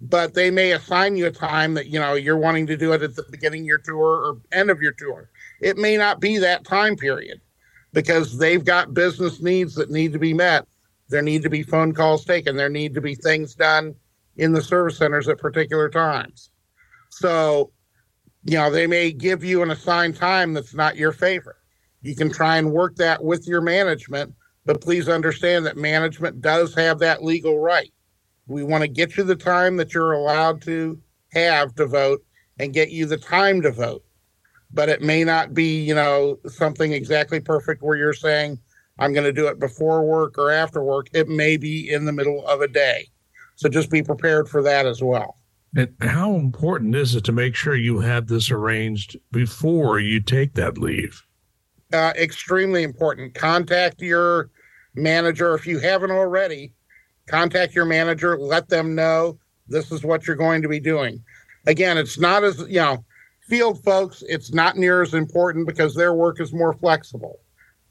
but 0.00 0.34
they 0.34 0.50
may 0.50 0.72
assign 0.72 1.16
you 1.16 1.26
a 1.26 1.30
time 1.30 1.74
that 1.74 1.86
you 1.86 1.98
know 1.98 2.14
you're 2.14 2.36
wanting 2.36 2.66
to 2.66 2.76
do 2.76 2.92
it 2.92 3.02
at 3.02 3.16
the 3.16 3.24
beginning 3.30 3.62
of 3.62 3.66
your 3.66 3.78
tour 3.78 4.26
or 4.26 4.36
end 4.52 4.70
of 4.70 4.82
your 4.82 4.92
tour. 4.92 5.30
It 5.62 5.78
may 5.78 5.96
not 5.96 6.20
be 6.20 6.36
that 6.36 6.66
time 6.66 6.96
period, 6.96 7.40
because 7.96 8.36
they've 8.36 8.62
got 8.62 8.92
business 8.92 9.40
needs 9.40 9.74
that 9.76 9.90
need 9.90 10.12
to 10.12 10.18
be 10.18 10.34
met. 10.34 10.66
There 11.08 11.22
need 11.22 11.42
to 11.44 11.48
be 11.48 11.62
phone 11.62 11.94
calls 11.94 12.26
taken. 12.26 12.54
There 12.54 12.68
need 12.68 12.92
to 12.92 13.00
be 13.00 13.14
things 13.14 13.54
done 13.54 13.94
in 14.36 14.52
the 14.52 14.60
service 14.60 14.98
centers 14.98 15.28
at 15.28 15.38
particular 15.38 15.88
times. 15.88 16.50
So, 17.08 17.72
you 18.46 18.56
know, 18.56 18.70
they 18.70 18.86
may 18.86 19.12
give 19.12 19.42
you 19.42 19.62
an 19.62 19.70
assigned 19.70 20.16
time 20.16 20.54
that's 20.54 20.74
not 20.74 20.96
your 20.96 21.12
favorite. 21.12 21.56
You 22.02 22.14
can 22.14 22.32
try 22.32 22.58
and 22.58 22.72
work 22.72 22.94
that 22.96 23.24
with 23.24 23.48
your 23.48 23.60
management, 23.60 24.32
but 24.64 24.80
please 24.80 25.08
understand 25.08 25.66
that 25.66 25.76
management 25.76 26.40
does 26.40 26.74
have 26.74 27.00
that 27.00 27.24
legal 27.24 27.58
right. 27.58 27.92
We 28.46 28.62
want 28.62 28.82
to 28.82 28.88
get 28.88 29.16
you 29.16 29.24
the 29.24 29.34
time 29.34 29.76
that 29.78 29.92
you're 29.92 30.12
allowed 30.12 30.62
to 30.62 31.00
have 31.32 31.74
to 31.74 31.86
vote 31.86 32.24
and 32.60 32.72
get 32.72 32.90
you 32.90 33.06
the 33.06 33.16
time 33.16 33.62
to 33.62 33.72
vote. 33.72 34.04
But 34.72 34.88
it 34.88 35.02
may 35.02 35.24
not 35.24 35.52
be, 35.52 35.82
you 35.82 35.94
know, 35.94 36.38
something 36.46 36.92
exactly 36.92 37.40
perfect 37.40 37.82
where 37.82 37.96
you're 37.96 38.12
saying, 38.12 38.58
I'm 38.98 39.12
going 39.12 39.24
to 39.24 39.32
do 39.32 39.48
it 39.48 39.58
before 39.58 40.06
work 40.06 40.38
or 40.38 40.52
after 40.52 40.82
work. 40.82 41.08
It 41.12 41.28
may 41.28 41.56
be 41.56 41.90
in 41.90 42.04
the 42.04 42.12
middle 42.12 42.46
of 42.46 42.60
a 42.60 42.68
day. 42.68 43.08
So 43.56 43.68
just 43.68 43.90
be 43.90 44.02
prepared 44.02 44.48
for 44.48 44.62
that 44.62 44.86
as 44.86 45.02
well. 45.02 45.36
And 45.76 45.94
how 46.00 46.36
important 46.36 46.94
is 46.94 47.14
it 47.14 47.24
to 47.24 47.32
make 47.32 47.54
sure 47.54 47.74
you 47.74 48.00
have 48.00 48.28
this 48.28 48.50
arranged 48.50 49.18
before 49.30 50.00
you 50.00 50.20
take 50.20 50.54
that 50.54 50.78
leave? 50.78 51.22
Uh, 51.92 52.14
extremely 52.16 52.82
important. 52.82 53.34
Contact 53.34 54.00
your 54.00 54.48
manager 54.94 55.54
if 55.54 55.66
you 55.66 55.78
haven't 55.78 56.10
already. 56.10 56.72
Contact 57.28 57.74
your 57.74 57.84
manager. 57.84 58.38
Let 58.38 58.70
them 58.70 58.94
know 58.94 59.38
this 59.68 59.92
is 59.92 60.02
what 60.02 60.26
you're 60.26 60.34
going 60.34 60.62
to 60.62 60.68
be 60.68 60.80
doing. 60.80 61.22
Again, 61.66 61.98
it's 61.98 62.18
not 62.18 62.42
as 62.42 62.58
you 62.60 62.80
know, 62.80 63.04
field 63.42 63.84
folks. 63.84 64.24
It's 64.28 64.54
not 64.54 64.78
near 64.78 65.02
as 65.02 65.12
important 65.12 65.66
because 65.66 65.94
their 65.94 66.14
work 66.14 66.40
is 66.40 66.54
more 66.54 66.72
flexible. 66.72 67.40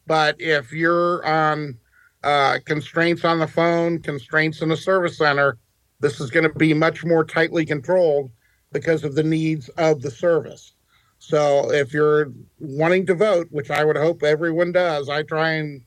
But 0.07 0.41
if 0.41 0.71
you're 0.71 1.23
on 1.23 1.77
uh, 2.23 2.57
constraints 2.65 3.23
on 3.23 3.37
the 3.37 3.47
phone, 3.47 3.99
constraints 3.99 4.63
in 4.63 4.69
the 4.69 4.77
service 4.77 5.19
center, 5.19 5.59
this 6.05 6.21
is 6.21 6.29
going 6.29 6.43
to 6.43 6.53
be 6.53 6.71
much 6.71 7.03
more 7.03 7.25
tightly 7.25 7.65
controlled 7.65 8.29
because 8.71 9.03
of 9.03 9.15
the 9.15 9.23
needs 9.23 9.69
of 9.69 10.03
the 10.03 10.11
service. 10.11 10.73
So 11.17 11.71
if 11.71 11.93
you're 11.93 12.31
wanting 12.59 13.07
to 13.07 13.15
vote, 13.15 13.47
which 13.49 13.71
I 13.71 13.83
would 13.83 13.97
hope 13.97 14.21
everyone 14.21 14.71
does, 14.71 15.09
I 15.09 15.23
try 15.23 15.53
and 15.53 15.81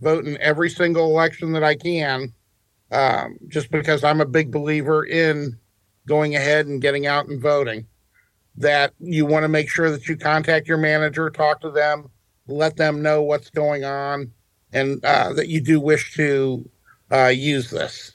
vote 0.00 0.26
in 0.26 0.38
every 0.38 0.70
single 0.70 1.06
election 1.06 1.50
that 1.54 1.64
I 1.64 1.74
can, 1.74 2.32
um, 2.92 3.36
just 3.48 3.72
because 3.72 4.04
I'm 4.04 4.20
a 4.20 4.26
big 4.26 4.52
believer 4.52 5.04
in 5.04 5.58
going 6.06 6.36
ahead 6.36 6.66
and 6.66 6.80
getting 6.80 7.08
out 7.08 7.26
and 7.26 7.42
voting. 7.42 7.88
That 8.56 8.94
you 9.00 9.26
want 9.26 9.42
to 9.42 9.48
make 9.48 9.68
sure 9.68 9.90
that 9.90 10.06
you 10.06 10.16
contact 10.16 10.68
your 10.68 10.78
manager, 10.78 11.30
talk 11.30 11.60
to 11.62 11.70
them, 11.72 12.08
let 12.46 12.76
them 12.76 13.02
know 13.02 13.22
what's 13.22 13.50
going 13.50 13.84
on, 13.84 14.30
and 14.72 15.04
uh, 15.04 15.32
that 15.32 15.48
you 15.48 15.60
do 15.60 15.80
wish 15.80 16.14
to 16.14 16.70
uh, 17.10 17.32
use 17.34 17.70
this. 17.70 18.14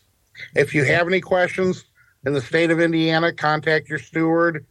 If 0.55 0.73
you 0.73 0.83
have 0.85 1.07
any 1.07 1.21
questions 1.21 1.85
in 2.25 2.33
the 2.33 2.41
state 2.41 2.71
of 2.71 2.79
Indiana, 2.79 3.33
contact 3.33 3.89
your 3.89 3.99
steward. 3.99 4.65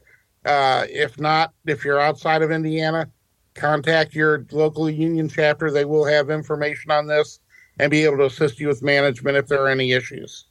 Uh, 0.44 0.84
if 0.88 1.18
not, 1.18 1.52
if 1.66 1.84
you're 1.84 2.00
outside 2.00 2.42
of 2.42 2.50
Indiana, 2.50 3.08
contact 3.54 4.14
your 4.14 4.46
local 4.52 4.88
union 4.88 5.28
chapter. 5.28 5.70
They 5.70 5.84
will 5.84 6.04
have 6.04 6.30
information 6.30 6.90
on 6.90 7.06
this 7.06 7.40
and 7.78 7.90
be 7.90 8.04
able 8.04 8.18
to 8.18 8.26
assist 8.26 8.60
you 8.60 8.68
with 8.68 8.82
management 8.82 9.36
if 9.36 9.46
there 9.46 9.62
are 9.62 9.68
any 9.68 9.92
issues. 9.92 10.46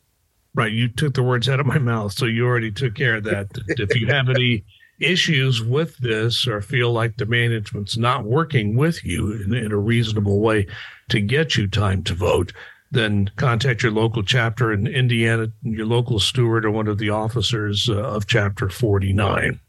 Right. 0.54 0.72
You 0.72 0.88
took 0.88 1.14
the 1.14 1.24
words 1.24 1.48
out 1.50 1.60
of 1.60 1.66
my 1.66 1.78
mouth. 1.78 2.14
So 2.14 2.26
you 2.26 2.46
already 2.46 2.72
took 2.72 2.96
care 2.96 3.18
of 3.18 3.24
that. 3.26 3.48
if 3.68 3.96
you 3.96 4.08
have 4.08 4.30
any 4.30 4.66
issues 5.00 5.64
with 5.64 5.98
this 5.98 6.48
or 6.48 6.62
feel 6.62 6.92
like 6.92 7.18
the 7.18 7.26
management's 7.26 7.98
not 7.98 8.26
working 8.26 8.76
with 8.76 9.06
you 9.06 9.34
in, 9.34 9.54
in, 9.54 9.72
a 9.72 9.78
reasonable 9.78 10.40
way 10.40 10.66
to 11.10 11.22
get 11.22 11.56
you 11.56 11.68
time 11.68 12.04
to 12.04 12.16
vote, 12.16 12.54
then 12.92 13.30
contact 13.36 13.84
your 13.84 13.92
local 13.92 14.24
chapter 14.24 14.72
in 14.72 14.88
Indiana, 14.88 15.52
your 15.62 15.86
local 15.86 16.20
steward, 16.20 16.66
or 16.66 16.72
one 16.72 16.88
of 16.88 16.98
the 16.98 17.10
officers 17.10 17.90
uh, 17.90 17.96
of 17.96 18.28
Chapter 18.28 18.70
49. 18.70 19.60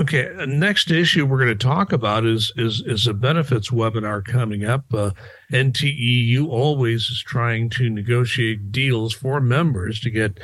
Okay, 0.00 0.28
next 0.48 0.90
issue 0.90 1.24
we're 1.24 1.44
going 1.44 1.56
to 1.56 1.64
talk 1.64 1.92
about 1.92 2.26
is 2.26 2.52
is 2.56 2.82
is 2.84 3.06
a 3.06 3.14
benefits 3.14 3.70
webinar 3.70 4.24
coming 4.24 4.64
up. 4.64 4.92
Uh, 4.92 5.10
NTEU 5.52 6.48
always 6.48 7.02
is 7.02 7.22
trying 7.24 7.70
to 7.70 7.88
negotiate 7.88 8.72
deals 8.72 9.14
for 9.14 9.40
members 9.40 10.00
to 10.00 10.10
get 10.10 10.40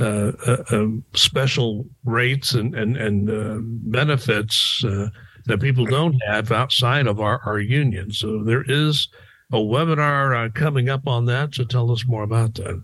uh, 0.00 0.32
uh, 0.46 0.64
um, 0.70 1.04
special 1.12 1.86
rates 2.06 2.54
and 2.54 2.74
and 2.74 2.96
and 2.96 3.28
uh, 3.28 3.58
benefits 3.60 4.82
uh, 4.82 5.08
that 5.44 5.60
people 5.60 5.84
don't 5.84 6.18
have 6.26 6.50
outside 6.50 7.06
of 7.06 7.20
our 7.20 7.42
our 7.44 7.60
union. 7.60 8.10
So 8.12 8.42
there 8.42 8.64
is 8.66 9.08
a 9.52 9.56
webinar 9.56 10.46
uh, 10.46 10.50
coming 10.52 10.88
up 10.88 11.06
on 11.06 11.26
that. 11.26 11.54
So 11.54 11.64
tell 11.64 11.90
us 11.90 12.06
more 12.06 12.22
about 12.22 12.54
that. 12.54 12.82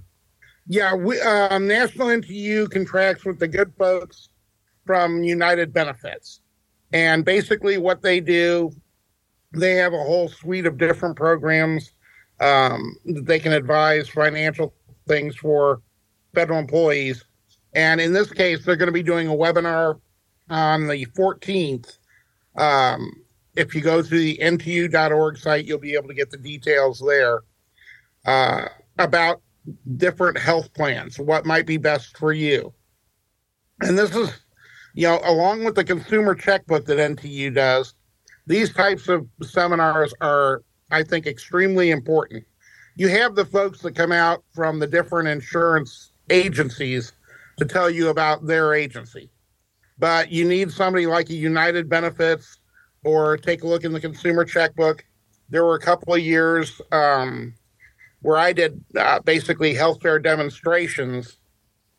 Yeah, 0.68 0.94
we, 0.94 1.20
um, 1.20 1.66
National 1.66 2.08
NTEU 2.08 2.70
contracts 2.70 3.24
with 3.24 3.38
the 3.38 3.48
good 3.48 3.72
folks 3.76 4.28
from 4.86 5.22
United 5.22 5.72
Benefits, 5.72 6.40
and 6.92 7.24
basically 7.24 7.78
what 7.78 8.02
they 8.02 8.20
do, 8.20 8.70
they 9.52 9.74
have 9.74 9.92
a 9.92 10.02
whole 10.02 10.28
suite 10.28 10.66
of 10.66 10.78
different 10.78 11.16
programs 11.16 11.92
um, 12.40 12.96
that 13.06 13.26
they 13.26 13.38
can 13.38 13.52
advise 13.52 14.08
financial 14.08 14.72
things 15.06 15.36
for 15.36 15.82
federal 16.34 16.58
employees. 16.58 17.24
And 17.74 18.00
in 18.00 18.12
this 18.12 18.30
case, 18.32 18.64
they're 18.64 18.76
going 18.76 18.86
to 18.86 18.92
be 18.92 19.02
doing 19.02 19.28
a 19.28 19.32
webinar 19.32 20.00
on 20.48 20.86
the 20.86 21.06
14th. 21.06 21.98
Um, 22.56 23.21
if 23.54 23.74
you 23.74 23.80
go 23.80 24.02
to 24.02 24.08
the 24.08 24.38
nteu.org 24.38 25.36
site, 25.36 25.66
you'll 25.66 25.78
be 25.78 25.94
able 25.94 26.08
to 26.08 26.14
get 26.14 26.30
the 26.30 26.38
details 26.38 27.02
there 27.06 27.42
uh, 28.24 28.68
about 28.98 29.42
different 29.96 30.38
health 30.38 30.72
plans, 30.74 31.18
what 31.18 31.46
might 31.46 31.66
be 31.66 31.76
best 31.76 32.16
for 32.16 32.32
you. 32.32 32.72
And 33.80 33.98
this 33.98 34.14
is, 34.14 34.30
you 34.94 35.06
know, 35.06 35.20
along 35.24 35.64
with 35.64 35.74
the 35.74 35.84
consumer 35.84 36.34
checkbook 36.34 36.86
that 36.86 36.98
NTEU 36.98 37.54
does, 37.54 37.94
these 38.46 38.72
types 38.72 39.08
of 39.08 39.26
seminars 39.42 40.14
are, 40.20 40.62
I 40.90 41.02
think, 41.02 41.26
extremely 41.26 41.90
important. 41.90 42.44
You 42.96 43.08
have 43.08 43.34
the 43.34 43.44
folks 43.44 43.80
that 43.80 43.94
come 43.94 44.12
out 44.12 44.44
from 44.54 44.78
the 44.78 44.86
different 44.86 45.28
insurance 45.28 46.12
agencies 46.30 47.12
to 47.58 47.64
tell 47.64 47.90
you 47.90 48.08
about 48.08 48.46
their 48.46 48.74
agency. 48.74 49.30
But 49.98 50.30
you 50.30 50.44
need 50.44 50.70
somebody 50.70 51.06
like 51.06 51.30
a 51.30 51.34
United 51.34 51.88
Benefits 51.88 52.58
or 53.04 53.36
take 53.36 53.62
a 53.62 53.66
look 53.66 53.84
in 53.84 53.92
the 53.92 54.00
consumer 54.00 54.44
checkbook. 54.44 55.04
There 55.50 55.64
were 55.64 55.74
a 55.74 55.80
couple 55.80 56.14
of 56.14 56.20
years 56.20 56.80
um, 56.92 57.54
where 58.22 58.36
I 58.36 58.52
did 58.52 58.82
uh, 58.96 59.20
basically 59.20 59.74
healthcare 59.74 60.22
demonstrations 60.22 61.38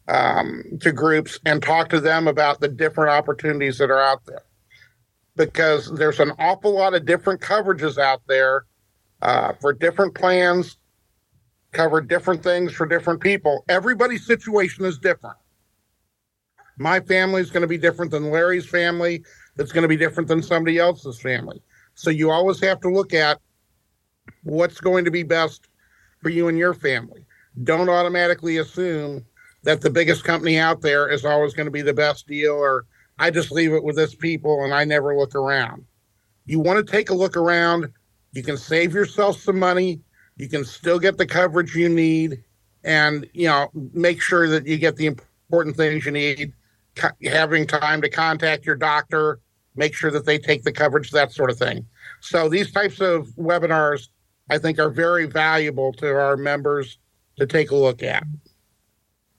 um, 0.08 0.64
to 0.82 0.92
groups 0.92 1.40
and 1.46 1.62
talk 1.62 1.90
to 1.90 2.00
them 2.00 2.28
about 2.28 2.60
the 2.60 2.68
different 2.68 3.12
opportunities 3.12 3.78
that 3.78 3.92
are 3.92 4.02
out 4.02 4.26
there. 4.26 4.44
Because 5.36 5.92
there's 5.94 6.20
an 6.20 6.32
awful 6.40 6.74
lot 6.74 6.94
of 6.94 7.06
different 7.06 7.42
coverages 7.42 7.98
out 7.98 8.22
there 8.28 8.66
uh, 9.22 9.54
for 9.60 9.74
different 9.74 10.14
plans, 10.14 10.78
cover 11.72 12.02
different 12.02 12.44
things 12.44 12.72
for 12.72 12.86
different 12.86 13.20
people. 13.20 13.66
Everybody's 13.68 14.26
situation 14.26 14.86
is 14.86 15.00
different. 15.00 15.38
My 16.78 17.00
family 17.00 17.42
is 17.42 17.52
going 17.52 17.62
to 17.62 17.68
be 17.68 17.78
different 17.78 18.12
than 18.12 18.32
Larry's 18.32 18.66
family. 18.66 19.24
That's 19.56 19.72
going 19.72 19.84
to 19.84 19.88
be 19.88 19.98
different 19.98 20.28
than 20.28 20.42
somebody 20.42 20.78
else's 20.78 21.20
family. 21.20 21.62
So 21.96 22.10
you 22.10 22.32
always 22.32 22.60
have 22.62 22.80
to 22.82 22.90
look 22.90 23.14
at 23.14 23.40
what's 24.44 24.80
going 24.80 25.06
to 25.06 25.12
be 25.12 25.24
best 25.24 25.68
for 26.22 26.30
you 26.30 26.48
and 26.48 26.58
your 26.58 26.74
family. 26.74 27.26
Don't 27.64 27.90
automatically 27.90 28.58
assume 28.58 29.26
that 29.64 29.82
the 29.82 29.90
biggest 29.90 30.24
company 30.24 30.58
out 30.58 30.82
there 30.82 31.08
is 31.10 31.24
always 31.24 31.54
going 31.54 31.68
to 31.68 31.72
be 31.72 31.82
the 31.82 31.94
best 31.94 32.28
deal 32.28 32.54
or 32.54 32.86
I 33.20 33.30
just 33.30 33.52
leave 33.52 33.74
it 33.74 33.84
with 33.84 33.96
this 33.96 34.16
people 34.16 34.64
and 34.64 34.74
I 34.74 34.86
never 34.86 35.16
look 35.16 35.36
around. 35.36 35.86
You 36.46 36.60
want 36.60 36.86
to 36.86 36.92
take 36.92 37.10
a 37.10 37.14
look 37.14 37.38
around. 37.38 37.92
You 38.32 38.44
can 38.44 38.58
save 38.58 38.94
yourself 38.94 39.40
some 39.40 39.60
money 39.60 40.02
you 40.38 40.50
can 40.50 40.66
still 40.66 41.00
get 41.00 41.18
the 41.18 41.26
coverage 41.26 41.76
you 41.76 41.90
need 41.90 42.44
and 42.84 43.28
you 43.34 43.48
know 43.48 43.70
make 43.94 44.22
sure 44.22 44.48
that 44.48 44.66
you 44.66 44.78
get 44.78 44.96
the 44.96 45.08
important 45.08 45.76
things 45.76 46.06
you 46.06 46.12
need 46.12 46.54
having 47.26 47.66
time 47.66 48.02
to 48.02 48.10
contact 48.10 48.66
your 48.66 48.76
doctor 48.76 49.40
make 49.76 49.94
sure 49.94 50.12
that 50.12 50.26
they 50.26 50.38
take 50.38 50.64
the 50.64 50.72
coverage 50.72 51.12
that 51.12 51.32
sort 51.32 51.50
of 51.50 51.58
thing 51.58 51.86
so 52.22 52.50
these 52.50 52.72
types 52.72 53.00
of 53.02 53.28
webinars 53.38 54.10
i 54.50 54.58
think 54.58 54.80
are 54.80 54.90
very 54.90 55.26
valuable 55.26 55.92
to 55.94 56.08
our 56.08 56.38
members 56.38 56.98
to 57.38 57.46
take 57.46 57.72
a 57.72 57.76
look 57.76 58.04
at 58.04 58.24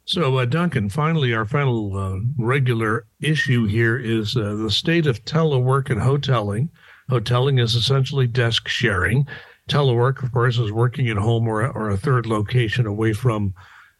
so 0.04 0.36
uh, 0.38 0.44
duncan 0.44 0.88
finally 0.88 1.32
our 1.32 1.44
final 1.44 1.96
uh, 1.96 2.18
regular 2.38 3.06
issue 3.20 3.66
here 3.66 3.98
is 3.98 4.36
uh, 4.36 4.54
the 4.54 4.70
state 4.70 5.06
of 5.06 5.24
telework 5.24 5.90
and 5.90 6.00
hoteling 6.00 6.68
hoteling 7.10 7.60
is 7.60 7.74
essentially 7.74 8.26
desk 8.26 8.68
sharing 8.68 9.26
telework, 9.68 10.22
of 10.22 10.32
course, 10.32 10.58
is 10.58 10.72
working 10.72 11.08
at 11.08 11.16
home 11.16 11.48
or, 11.48 11.66
or 11.66 11.90
a 11.90 11.96
third 11.96 12.26
location 12.26 12.86
away 12.86 13.12
from 13.12 13.54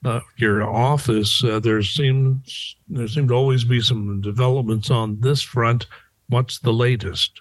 uh, 0.05 0.21
your 0.37 0.63
office. 0.63 1.43
Uh, 1.43 1.59
there 1.59 1.83
seems 1.83 2.77
there 2.89 3.09
seem 3.09 3.29
to 3.29 3.35
always 3.35 3.65
be 3.65 3.81
some 3.81 4.21
developments 4.21 4.91
on 4.91 5.21
this 5.21 5.43
front. 5.43 5.87
What's 6.29 6.59
the 6.59 6.73
latest? 6.73 7.41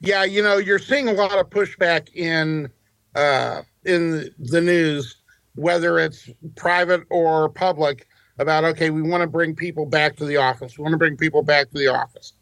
Yeah, 0.00 0.24
you 0.24 0.42
know, 0.42 0.58
you're 0.58 0.78
seeing 0.78 1.08
a 1.08 1.12
lot 1.12 1.38
of 1.38 1.50
pushback 1.50 2.14
in 2.14 2.70
uh, 3.14 3.62
in 3.84 4.30
the 4.38 4.60
news, 4.60 5.16
whether 5.54 5.98
it's 5.98 6.28
private 6.56 7.02
or 7.10 7.48
public, 7.48 8.06
about 8.38 8.64
okay, 8.64 8.90
we 8.90 9.02
want 9.02 9.22
to 9.22 9.26
bring 9.26 9.54
people 9.54 9.86
back 9.86 10.16
to 10.16 10.24
the 10.24 10.36
office. 10.36 10.78
We 10.78 10.82
want 10.82 10.92
to 10.92 10.98
bring 10.98 11.16
people 11.16 11.42
back 11.42 11.70
to 11.70 11.78
the 11.78 11.88
office, 11.88 12.34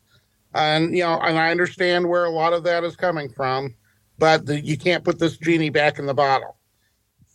and 0.55 0.97
you 0.97 1.05
know, 1.05 1.21
and 1.21 1.39
I 1.39 1.51
understand 1.51 2.09
where 2.09 2.25
a 2.25 2.31
lot 2.31 2.53
of 2.53 2.65
that 2.65 2.85
is 2.85 2.97
coming 2.97 3.29
from, 3.29 3.75
but 4.19 4.47
the, 4.47 4.61
you 4.61 4.77
can't 4.77 5.05
put 5.05 5.19
this 5.19 5.37
genie 5.37 5.71
back 5.71 5.99
in 5.99 6.07
the 6.07 6.15
bottle. 6.15 6.57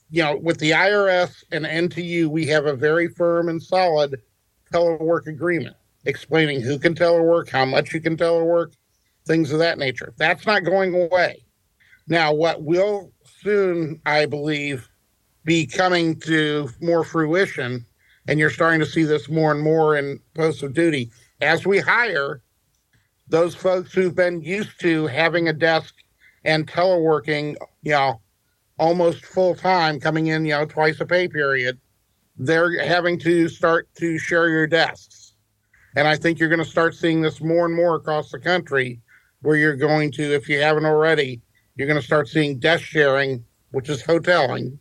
You 0.10 0.24
know, 0.24 0.38
with 0.38 0.60
the 0.60 0.72
IRS 0.72 1.44
and 1.52 1.66
NTEU, 1.66 2.28
we 2.28 2.46
have 2.48 2.66
a 2.66 2.76
very 2.76 3.08
firm 3.08 3.50
and 3.50 3.62
solid 3.62 4.22
telework 4.72 5.28
agreement 5.28 5.77
explaining 6.08 6.62
who 6.62 6.80
can 6.80 6.96
telework, 6.96 7.50
how 7.50 7.66
much 7.66 7.94
you 7.94 8.02
can 8.02 8.18
telework, 8.18 8.74
things 9.28 9.52
of 9.52 9.60
that 9.60 9.78
nature. 9.78 10.14
That's 10.18 10.46
not 10.46 10.64
going 10.64 10.96
away. 10.96 11.44
Now, 12.08 12.34
what 12.34 12.64
will 12.64 13.12
soon, 13.42 14.02
I 14.06 14.26
believe, 14.26 14.90
be 15.44 15.68
coming 15.68 16.20
to 16.22 16.70
more 16.82 17.04
fruition, 17.04 17.86
and 18.28 18.40
you're 18.40 18.50
starting 18.50 18.80
to 18.80 18.86
see 18.86 19.04
this 19.04 19.30
more 19.30 19.52
and 19.52 19.62
more 19.62 19.98
in 19.98 20.20
posts 20.34 20.64
of 20.64 20.74
duty, 20.74 21.12
as 21.42 21.66
we 21.66 21.80
hire 21.80 22.42
those 23.28 23.54
folks 23.54 23.94
who've 23.94 24.16
been 24.16 24.42
used 24.42 24.80
to 24.80 25.08
having 25.08 25.50
a 25.50 25.54
desk 25.54 25.94
and 26.46 26.66
teleworking, 26.68 27.56
you 27.82 27.92
know, 27.92 28.22
almost 28.80 29.26
full 29.26 29.56
time, 29.56 30.00
coming 30.00 30.28
in, 30.28 30.46
you 30.46 30.52
know, 30.52 30.66
twice 30.66 31.02
a 31.02 31.06
pay 31.06 31.28
period, 31.28 31.78
they're 32.38 32.86
having 32.86 33.20
to 33.20 33.50
start 33.50 33.90
to 33.96 34.18
share 34.18 34.48
your 34.50 34.68
desks. 34.68 35.27
And 35.98 36.08
I 36.08 36.16
think 36.16 36.38
you're 36.38 36.48
going 36.48 36.64
to 36.64 36.70
start 36.70 36.94
seeing 36.94 37.24
this 37.24 37.42
more 37.42 37.66
and 37.66 37.76
more 37.76 37.96
across 37.96 38.30
the 38.30 38.38
country 38.38 39.02
where 39.42 39.56
you're 39.56 39.76
going 39.76 40.12
to, 40.12 40.36
if 40.36 40.48
you 40.48 40.62
haven't 40.62 40.86
already, 40.86 41.42
you're 41.76 41.88
going 41.88 42.00
to 42.00 42.06
start 42.06 42.28
seeing 42.28 42.60
desk 42.60 42.84
sharing, 42.84 43.44
which 43.72 43.90
is 43.90 44.04
hoteling, 44.04 44.78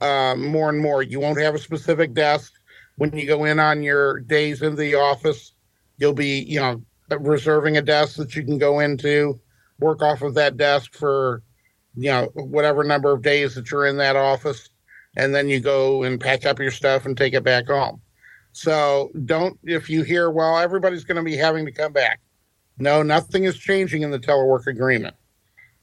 uh, 0.00 0.34
more 0.34 0.68
and 0.68 0.80
more. 0.80 1.00
You 1.04 1.20
won't 1.20 1.40
have 1.40 1.54
a 1.54 1.60
specific 1.60 2.12
desk 2.12 2.52
when 2.96 3.16
you 3.16 3.24
go 3.24 3.44
in 3.44 3.60
on 3.60 3.84
your 3.84 4.18
days 4.18 4.62
in 4.62 4.74
the 4.74 4.96
office. 4.96 5.52
You'll 5.98 6.12
be, 6.12 6.40
you 6.40 6.58
know, 6.58 6.82
reserving 7.20 7.76
a 7.76 7.82
desk 7.82 8.16
that 8.16 8.34
you 8.34 8.42
can 8.42 8.58
go 8.58 8.80
into, 8.80 9.38
work 9.78 10.02
off 10.02 10.22
of 10.22 10.34
that 10.34 10.56
desk 10.56 10.92
for, 10.92 11.44
you 11.94 12.10
know, 12.10 12.32
whatever 12.34 12.82
number 12.82 13.12
of 13.12 13.22
days 13.22 13.54
that 13.54 13.70
you're 13.70 13.86
in 13.86 13.98
that 13.98 14.16
office, 14.16 14.70
and 15.16 15.32
then 15.32 15.48
you 15.48 15.60
go 15.60 16.02
and 16.02 16.20
pack 16.20 16.44
up 16.44 16.58
your 16.58 16.72
stuff 16.72 17.06
and 17.06 17.16
take 17.16 17.34
it 17.34 17.44
back 17.44 17.68
home. 17.68 18.00
So 18.52 19.10
don't, 19.24 19.58
if 19.64 19.88
you 19.88 20.02
hear, 20.02 20.30
well, 20.30 20.58
everybody's 20.58 21.04
going 21.04 21.16
to 21.16 21.22
be 21.22 21.36
having 21.36 21.64
to 21.64 21.72
come 21.72 21.92
back 21.92 22.20
no, 22.78 23.02
nothing 23.02 23.44
is 23.44 23.56
changing 23.56 24.02
in 24.02 24.10
the 24.10 24.18
telework 24.18 24.66
agreement. 24.66 25.14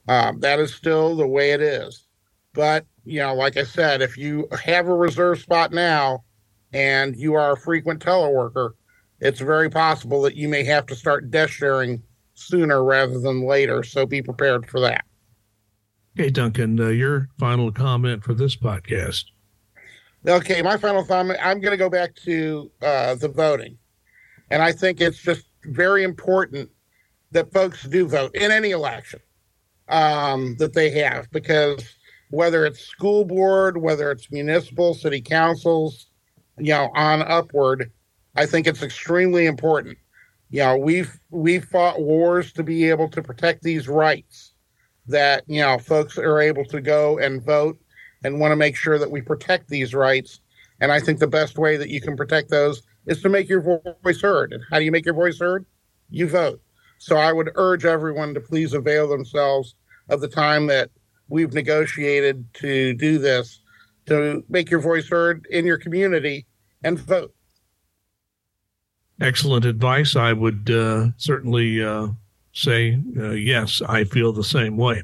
Um, 0.08 0.40
that 0.40 0.58
is 0.58 0.74
still 0.74 1.16
the 1.16 1.26
way 1.26 1.52
it 1.52 1.60
is. 1.60 2.06
But, 2.52 2.84
you 3.04 3.20
know, 3.20 3.34
like 3.34 3.56
I 3.56 3.64
said, 3.64 4.02
if 4.02 4.18
you 4.18 4.48
have 4.64 4.88
a 4.88 4.94
reserve 4.94 5.38
spot 5.38 5.72
now 5.72 6.24
and 6.72 7.16
you 7.16 7.34
are 7.34 7.52
a 7.52 7.56
frequent 7.56 8.04
teleworker, 8.04 8.72
it's 9.20 9.40
very 9.40 9.70
possible 9.70 10.22
that 10.22 10.36
you 10.36 10.48
may 10.48 10.64
have 10.64 10.86
to 10.86 10.96
start 10.96 11.30
desk 11.30 11.52
sharing 11.54 12.02
sooner 12.34 12.82
rather 12.82 13.20
than 13.20 13.46
later. 13.46 13.82
So 13.82 14.04
be 14.04 14.22
prepared 14.22 14.68
for 14.68 14.80
that. 14.80 15.04
Okay, 16.18 16.30
Duncan, 16.30 16.80
uh, 16.80 16.88
your 16.88 17.28
final 17.38 17.70
comment 17.70 18.24
for 18.24 18.34
this 18.34 18.56
podcast. 18.56 19.24
Okay, 20.26 20.60
my 20.60 20.76
final 20.76 21.04
thought. 21.04 21.26
I'm 21.42 21.60
going 21.60 21.70
to 21.70 21.78
go 21.78 21.88
back 21.88 22.14
to 22.24 22.70
uh, 22.82 23.14
the 23.14 23.28
voting. 23.28 23.78
And 24.50 24.62
I 24.62 24.72
think 24.72 25.00
it's 25.00 25.22
just 25.22 25.46
very 25.64 26.04
important 26.04 26.68
that 27.30 27.52
folks 27.52 27.84
do 27.84 28.06
vote 28.06 28.34
in 28.34 28.50
any 28.50 28.70
election 28.70 29.20
um, 29.88 30.56
that 30.56 30.74
they 30.74 30.90
have, 30.90 31.30
because 31.30 31.96
whether 32.30 32.66
it's 32.66 32.80
school 32.80 33.24
board, 33.24 33.78
whether 33.78 34.10
it's 34.10 34.30
municipal, 34.30 34.94
city 34.94 35.20
councils, 35.20 36.08
you 36.58 36.72
know, 36.72 36.90
on 36.94 37.22
upward, 37.22 37.90
I 38.36 38.46
think 38.46 38.66
it's 38.66 38.82
extremely 38.82 39.46
important. 39.46 39.96
You 40.50 40.60
know, 40.60 40.76
we've 40.76 41.18
we've 41.30 41.64
fought 41.64 42.00
wars 42.00 42.52
to 42.54 42.62
be 42.62 42.90
able 42.90 43.08
to 43.10 43.22
protect 43.22 43.62
these 43.62 43.88
rights 43.88 44.52
that 45.06 45.44
you 45.46 45.60
know 45.60 45.78
folks 45.78 46.18
are 46.18 46.40
able 46.40 46.64
to 46.66 46.80
go 46.80 47.18
and 47.18 47.42
vote 47.42 47.78
and 48.24 48.40
want 48.40 48.52
to 48.52 48.56
make 48.56 48.76
sure 48.76 48.98
that 48.98 49.10
we 49.10 49.20
protect 49.20 49.68
these 49.68 49.94
rights. 49.94 50.40
And 50.80 50.92
I 50.92 51.00
think 51.00 51.18
the 51.18 51.26
best 51.26 51.58
way 51.58 51.76
that 51.76 51.90
you 51.90 52.00
can 52.00 52.16
protect 52.16 52.50
those 52.50 52.82
is 53.06 53.22
to 53.22 53.28
make 53.28 53.48
your 53.48 53.60
voice 53.60 54.20
heard. 54.20 54.52
And 54.52 54.62
how 54.70 54.78
do 54.78 54.84
you 54.84 54.92
make 54.92 55.04
your 55.04 55.14
voice 55.14 55.38
heard? 55.38 55.66
You 56.10 56.28
vote. 56.28 56.60
So 56.98 57.16
I 57.16 57.32
would 57.32 57.50
urge 57.54 57.84
everyone 57.84 58.34
to 58.34 58.40
please 58.40 58.74
avail 58.74 59.08
themselves 59.08 59.74
of 60.08 60.20
the 60.20 60.28
time 60.28 60.66
that 60.66 60.90
we've 61.28 61.52
negotiated 61.52 62.52
to 62.54 62.94
do 62.94 63.18
this 63.18 63.60
to 64.06 64.44
make 64.48 64.70
your 64.70 64.80
voice 64.80 65.08
heard 65.08 65.46
in 65.50 65.64
your 65.64 65.78
community 65.78 66.46
and 66.82 66.98
vote. 66.98 67.34
Excellent 69.20 69.64
advice. 69.64 70.16
I 70.16 70.32
would 70.32 70.70
uh, 70.70 71.08
certainly 71.16 71.82
uh, 71.82 72.08
say 72.52 72.98
uh, 73.18 73.30
yes, 73.30 73.80
I 73.86 74.04
feel 74.04 74.32
the 74.32 74.44
same 74.44 74.76
way. 74.76 75.02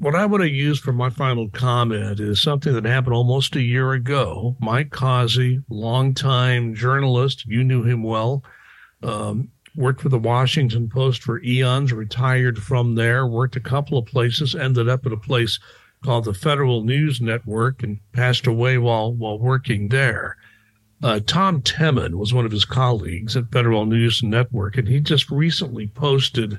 What 0.00 0.14
I 0.14 0.24
want 0.24 0.42
to 0.42 0.48
use 0.48 0.80
for 0.80 0.94
my 0.94 1.10
final 1.10 1.50
comment 1.50 2.20
is 2.20 2.40
something 2.40 2.72
that 2.72 2.86
happened 2.86 3.12
almost 3.12 3.54
a 3.54 3.60
year 3.60 3.92
ago. 3.92 4.56
Mike 4.58 4.88
Causey, 4.88 5.62
longtime 5.68 6.74
journalist, 6.74 7.44
you 7.44 7.62
knew 7.62 7.82
him 7.82 8.02
well, 8.02 8.42
um, 9.02 9.50
worked 9.76 10.00
for 10.00 10.08
the 10.08 10.18
Washington 10.18 10.88
Post 10.88 11.22
for 11.22 11.42
eons, 11.42 11.92
retired 11.92 12.62
from 12.62 12.94
there, 12.94 13.26
worked 13.26 13.56
a 13.56 13.60
couple 13.60 13.98
of 13.98 14.06
places, 14.06 14.54
ended 14.54 14.88
up 14.88 15.04
at 15.04 15.12
a 15.12 15.18
place 15.18 15.60
called 16.02 16.24
the 16.24 16.32
Federal 16.32 16.82
News 16.82 17.20
Network 17.20 17.82
and 17.82 18.00
passed 18.14 18.46
away 18.46 18.78
while 18.78 19.12
while 19.12 19.38
working 19.38 19.88
there. 19.88 20.38
Uh, 21.02 21.20
Tom 21.26 21.60
Temin 21.60 22.14
was 22.14 22.32
one 22.32 22.46
of 22.46 22.52
his 22.52 22.64
colleagues 22.64 23.36
at 23.36 23.52
Federal 23.52 23.84
News 23.84 24.22
Network, 24.22 24.78
and 24.78 24.88
he 24.88 24.98
just 24.98 25.30
recently 25.30 25.88
posted 25.88 26.58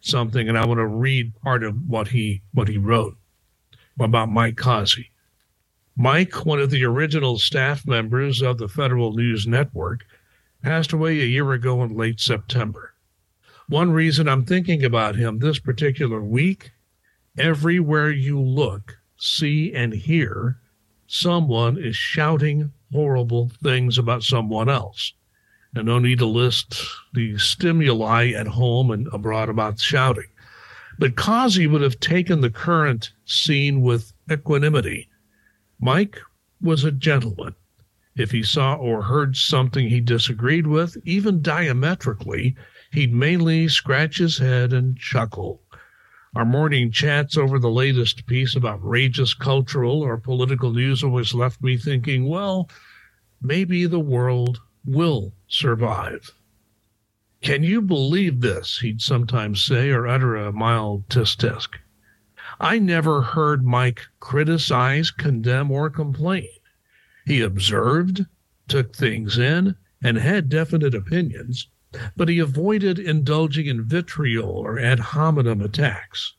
something, 0.00 0.48
and 0.48 0.58
I 0.58 0.66
want 0.66 0.78
to 0.78 0.86
read 0.86 1.40
part 1.42 1.62
of 1.62 1.88
what 1.88 2.08
he 2.08 2.42
what 2.52 2.68
he 2.68 2.78
wrote 2.78 3.16
about 3.98 4.30
Mike 4.30 4.56
Causey. 4.56 5.10
Mike, 5.96 6.46
one 6.46 6.60
of 6.60 6.70
the 6.70 6.84
original 6.84 7.38
staff 7.38 7.86
members 7.86 8.40
of 8.40 8.58
the 8.58 8.68
Federal 8.68 9.12
News 9.12 9.46
Network, 9.46 10.04
passed 10.62 10.92
away 10.92 11.20
a 11.20 11.26
year 11.26 11.52
ago 11.52 11.82
in 11.82 11.94
late 11.94 12.20
September. 12.20 12.94
One 13.68 13.92
reason 13.92 14.28
I'm 14.28 14.44
thinking 14.44 14.84
about 14.84 15.16
him 15.16 15.38
this 15.38 15.58
particular 15.58 16.22
week 16.22 16.72
everywhere 17.38 18.10
you 18.10 18.40
look, 18.40 18.98
see, 19.16 19.72
and 19.72 19.92
hear, 19.92 20.58
someone 21.06 21.78
is 21.78 21.96
shouting 21.96 22.72
horrible 22.92 23.50
things 23.62 23.98
about 23.98 24.22
someone 24.22 24.68
else. 24.68 25.12
And 25.74 25.86
no 25.86 25.98
need 25.98 26.18
to 26.18 26.26
list 26.26 26.82
the 27.12 27.38
stimuli 27.38 28.30
at 28.30 28.48
home 28.48 28.90
and 28.90 29.06
abroad 29.12 29.48
about 29.48 29.78
shouting. 29.78 30.26
But 30.98 31.16
Causey 31.16 31.66
would 31.66 31.80
have 31.80 32.00
taken 32.00 32.40
the 32.40 32.50
current 32.50 33.12
scene 33.24 33.80
with 33.80 34.12
equanimity. 34.30 35.08
Mike 35.80 36.20
was 36.60 36.84
a 36.84 36.92
gentleman. 36.92 37.54
If 38.16 38.32
he 38.32 38.42
saw 38.42 38.74
or 38.74 39.02
heard 39.02 39.36
something 39.36 39.88
he 39.88 40.00
disagreed 40.00 40.66
with, 40.66 40.96
even 41.04 41.40
diametrically, 41.40 42.56
he'd 42.92 43.14
mainly 43.14 43.68
scratch 43.68 44.18
his 44.18 44.38
head 44.38 44.72
and 44.72 44.98
chuckle. 44.98 45.62
Our 46.34 46.44
morning 46.44 46.90
chats 46.90 47.36
over 47.36 47.58
the 47.58 47.70
latest 47.70 48.26
piece 48.26 48.54
of 48.54 48.64
outrageous 48.64 49.32
cultural 49.32 50.02
or 50.02 50.16
political 50.16 50.72
news 50.72 51.02
always 51.02 51.32
left 51.32 51.62
me 51.62 51.76
thinking, 51.76 52.28
well, 52.28 52.68
maybe 53.40 53.86
the 53.86 54.00
world 54.00 54.60
will 54.84 55.32
survive. 55.48 56.32
Can 57.42 57.62
you 57.62 57.80
believe 57.80 58.40
this? 58.40 58.78
He'd 58.80 59.00
sometimes 59.00 59.64
say 59.64 59.90
or 59.90 60.06
utter 60.06 60.36
a 60.36 60.52
mild 60.52 61.08
tisk 61.08 61.78
I 62.58 62.78
never 62.78 63.22
heard 63.22 63.64
Mike 63.64 64.02
criticize, 64.18 65.10
condemn, 65.10 65.70
or 65.70 65.88
complain. 65.88 66.48
He 67.26 67.40
observed, 67.40 68.26
took 68.68 68.94
things 68.94 69.38
in, 69.38 69.76
and 70.02 70.18
had 70.18 70.48
definite 70.48 70.94
opinions, 70.94 71.68
but 72.16 72.28
he 72.28 72.38
avoided 72.38 72.98
indulging 72.98 73.66
in 73.66 73.84
vitriol 73.84 74.50
or 74.50 74.78
ad 74.78 75.00
hominem 75.00 75.62
attacks. 75.62 76.34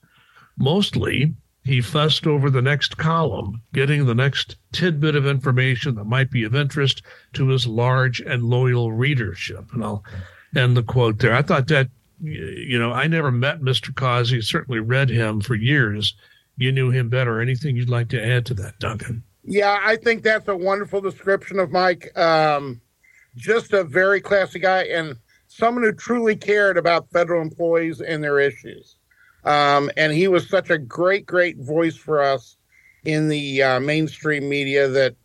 Mostly, 0.57 1.35
he 1.63 1.81
fussed 1.81 2.25
over 2.25 2.49
the 2.49 2.61
next 2.61 2.97
column, 2.97 3.61
getting 3.73 4.05
the 4.05 4.15
next 4.15 4.55
tidbit 4.71 5.15
of 5.15 5.27
information 5.27 5.95
that 5.95 6.05
might 6.05 6.31
be 6.31 6.43
of 6.43 6.55
interest 6.55 7.03
to 7.33 7.47
his 7.49 7.67
large 7.67 8.19
and 8.19 8.43
loyal 8.43 8.91
readership. 8.91 9.65
And 9.73 9.83
I'll 9.83 10.03
end 10.55 10.75
the 10.75 10.83
quote 10.83 11.19
there. 11.19 11.35
I 11.35 11.43
thought 11.43 11.67
that, 11.67 11.89
you 12.19 12.79
know, 12.79 12.91
I 12.91 13.07
never 13.07 13.31
met 13.31 13.61
Mr. 13.61 13.93
Causey, 13.93 14.41
certainly 14.41 14.79
read 14.79 15.09
him 15.09 15.39
for 15.41 15.55
years. 15.55 16.15
You 16.57 16.71
knew 16.71 16.89
him 16.89 17.09
better. 17.09 17.39
Anything 17.39 17.75
you'd 17.75 17.89
like 17.89 18.09
to 18.09 18.23
add 18.23 18.45
to 18.47 18.53
that, 18.55 18.79
Duncan? 18.79 19.23
Yeah, 19.43 19.79
I 19.83 19.95
think 19.95 20.23
that's 20.23 20.47
a 20.47 20.55
wonderful 20.55 21.01
description 21.01 21.59
of 21.59 21.71
Mike. 21.71 22.15
Um, 22.17 22.81
just 23.35 23.73
a 23.73 23.83
very 23.83 24.21
classy 24.21 24.59
guy 24.59 24.83
and 24.83 25.15
someone 25.47 25.83
who 25.83 25.91
truly 25.91 26.35
cared 26.35 26.77
about 26.77 27.09
federal 27.11 27.41
employees 27.41 28.01
and 28.01 28.23
their 28.23 28.39
issues. 28.39 28.97
Um, 29.43 29.89
and 29.97 30.13
he 30.13 30.27
was 30.27 30.47
such 30.49 30.69
a 30.69 30.77
great, 30.77 31.25
great 31.25 31.57
voice 31.57 31.95
for 31.95 32.21
us 32.21 32.57
in 33.03 33.27
the 33.27 33.63
uh, 33.63 33.79
mainstream 33.79 34.47
media 34.47 34.87
that 34.87 35.15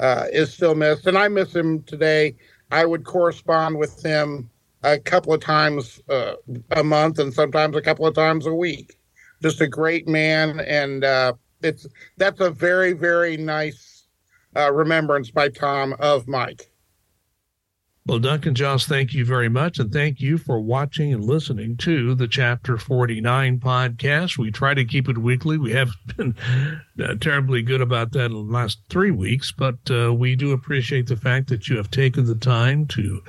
uh, 0.00 0.26
is 0.32 0.52
still 0.52 0.74
missed. 0.74 1.06
And 1.06 1.16
I 1.16 1.28
miss 1.28 1.54
him 1.54 1.82
today. 1.84 2.34
I 2.70 2.84
would 2.84 3.04
correspond 3.04 3.78
with 3.78 4.02
him 4.04 4.50
a 4.82 4.98
couple 4.98 5.32
of 5.32 5.40
times 5.40 6.00
uh, 6.08 6.34
a 6.72 6.82
month 6.82 7.18
and 7.18 7.32
sometimes 7.32 7.76
a 7.76 7.82
couple 7.82 8.06
of 8.06 8.14
times 8.14 8.46
a 8.46 8.54
week. 8.54 8.98
Just 9.42 9.60
a 9.60 9.66
great 9.66 10.06
man, 10.06 10.60
and 10.60 11.04
uh, 11.04 11.32
it's 11.62 11.86
that's 12.16 12.40
a 12.40 12.50
very 12.50 12.92
very 12.92 13.36
nice 13.36 14.04
uh, 14.56 14.72
remembrance 14.72 15.30
by 15.30 15.48
Tom 15.48 15.94
of 15.98 16.28
Mike. 16.28 16.71
Well, 18.04 18.18
Duncan 18.18 18.56
Giles, 18.56 18.86
thank 18.86 19.14
you 19.14 19.24
very 19.24 19.48
much. 19.48 19.78
And 19.78 19.92
thank 19.92 20.20
you 20.20 20.36
for 20.36 20.60
watching 20.60 21.14
and 21.14 21.24
listening 21.24 21.76
to 21.78 22.16
the 22.16 22.26
Chapter 22.26 22.76
49 22.76 23.60
podcast. 23.60 24.36
We 24.36 24.50
try 24.50 24.74
to 24.74 24.84
keep 24.84 25.08
it 25.08 25.18
weekly. 25.18 25.56
We 25.56 25.70
have 25.72 25.90
been 26.16 26.34
uh, 27.00 27.14
terribly 27.20 27.62
good 27.62 27.80
about 27.80 28.10
that 28.12 28.26
in 28.26 28.32
the 28.32 28.38
last 28.38 28.80
three 28.88 29.12
weeks, 29.12 29.52
but 29.52 29.76
uh, 29.88 30.12
we 30.12 30.34
do 30.34 30.50
appreciate 30.50 31.06
the 31.06 31.16
fact 31.16 31.48
that 31.50 31.68
you 31.68 31.76
have 31.76 31.92
taken 31.92 32.26
the 32.26 32.34
time 32.34 32.86
to 32.86 33.22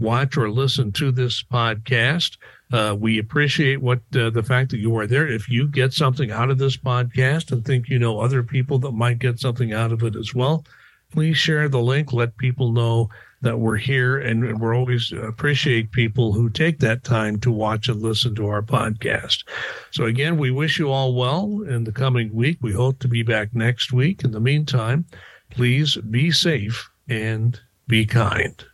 watch 0.00 0.36
or 0.36 0.50
listen 0.50 0.90
to 0.92 1.12
this 1.12 1.44
podcast. 1.44 2.36
Uh, 2.72 2.96
we 2.98 3.20
appreciate 3.20 3.80
what 3.80 4.00
uh, 4.16 4.28
the 4.30 4.42
fact 4.42 4.72
that 4.72 4.78
you 4.80 4.96
are 4.96 5.06
there. 5.06 5.28
If 5.28 5.48
you 5.48 5.68
get 5.68 5.92
something 5.92 6.32
out 6.32 6.50
of 6.50 6.58
this 6.58 6.76
podcast 6.76 7.52
and 7.52 7.64
think 7.64 7.88
you 7.88 8.00
know 8.00 8.18
other 8.18 8.42
people 8.42 8.80
that 8.80 8.90
might 8.90 9.20
get 9.20 9.38
something 9.38 9.72
out 9.72 9.92
of 9.92 10.02
it 10.02 10.16
as 10.16 10.34
well, 10.34 10.64
please 11.12 11.36
share 11.36 11.68
the 11.68 11.80
link. 11.80 12.12
Let 12.12 12.36
people 12.36 12.72
know 12.72 13.08
that 13.46 13.60
we're 13.60 13.76
here, 13.76 14.18
and 14.18 14.60
we're 14.60 14.74
always 14.74 15.12
appreciate 15.12 15.92
people 15.92 16.32
who 16.32 16.50
take 16.50 16.80
that 16.80 17.04
time 17.04 17.38
to 17.40 17.50
watch 17.52 17.88
and 17.88 18.02
listen 18.02 18.34
to 18.34 18.48
our 18.48 18.60
podcast. 18.60 19.44
So 19.92 20.04
again, 20.04 20.36
we 20.36 20.50
wish 20.50 20.78
you 20.78 20.90
all 20.90 21.14
well 21.14 21.62
in 21.62 21.84
the 21.84 21.92
coming 21.92 22.34
week. 22.34 22.58
We 22.60 22.72
hope 22.72 22.98
to 22.98 23.08
be 23.08 23.22
back 23.22 23.54
next 23.54 23.92
week. 23.92 24.24
In 24.24 24.32
the 24.32 24.40
meantime, 24.40 25.06
please 25.50 25.96
be 25.96 26.32
safe 26.32 26.90
and 27.08 27.60
be 27.86 28.04
kind. 28.04 28.64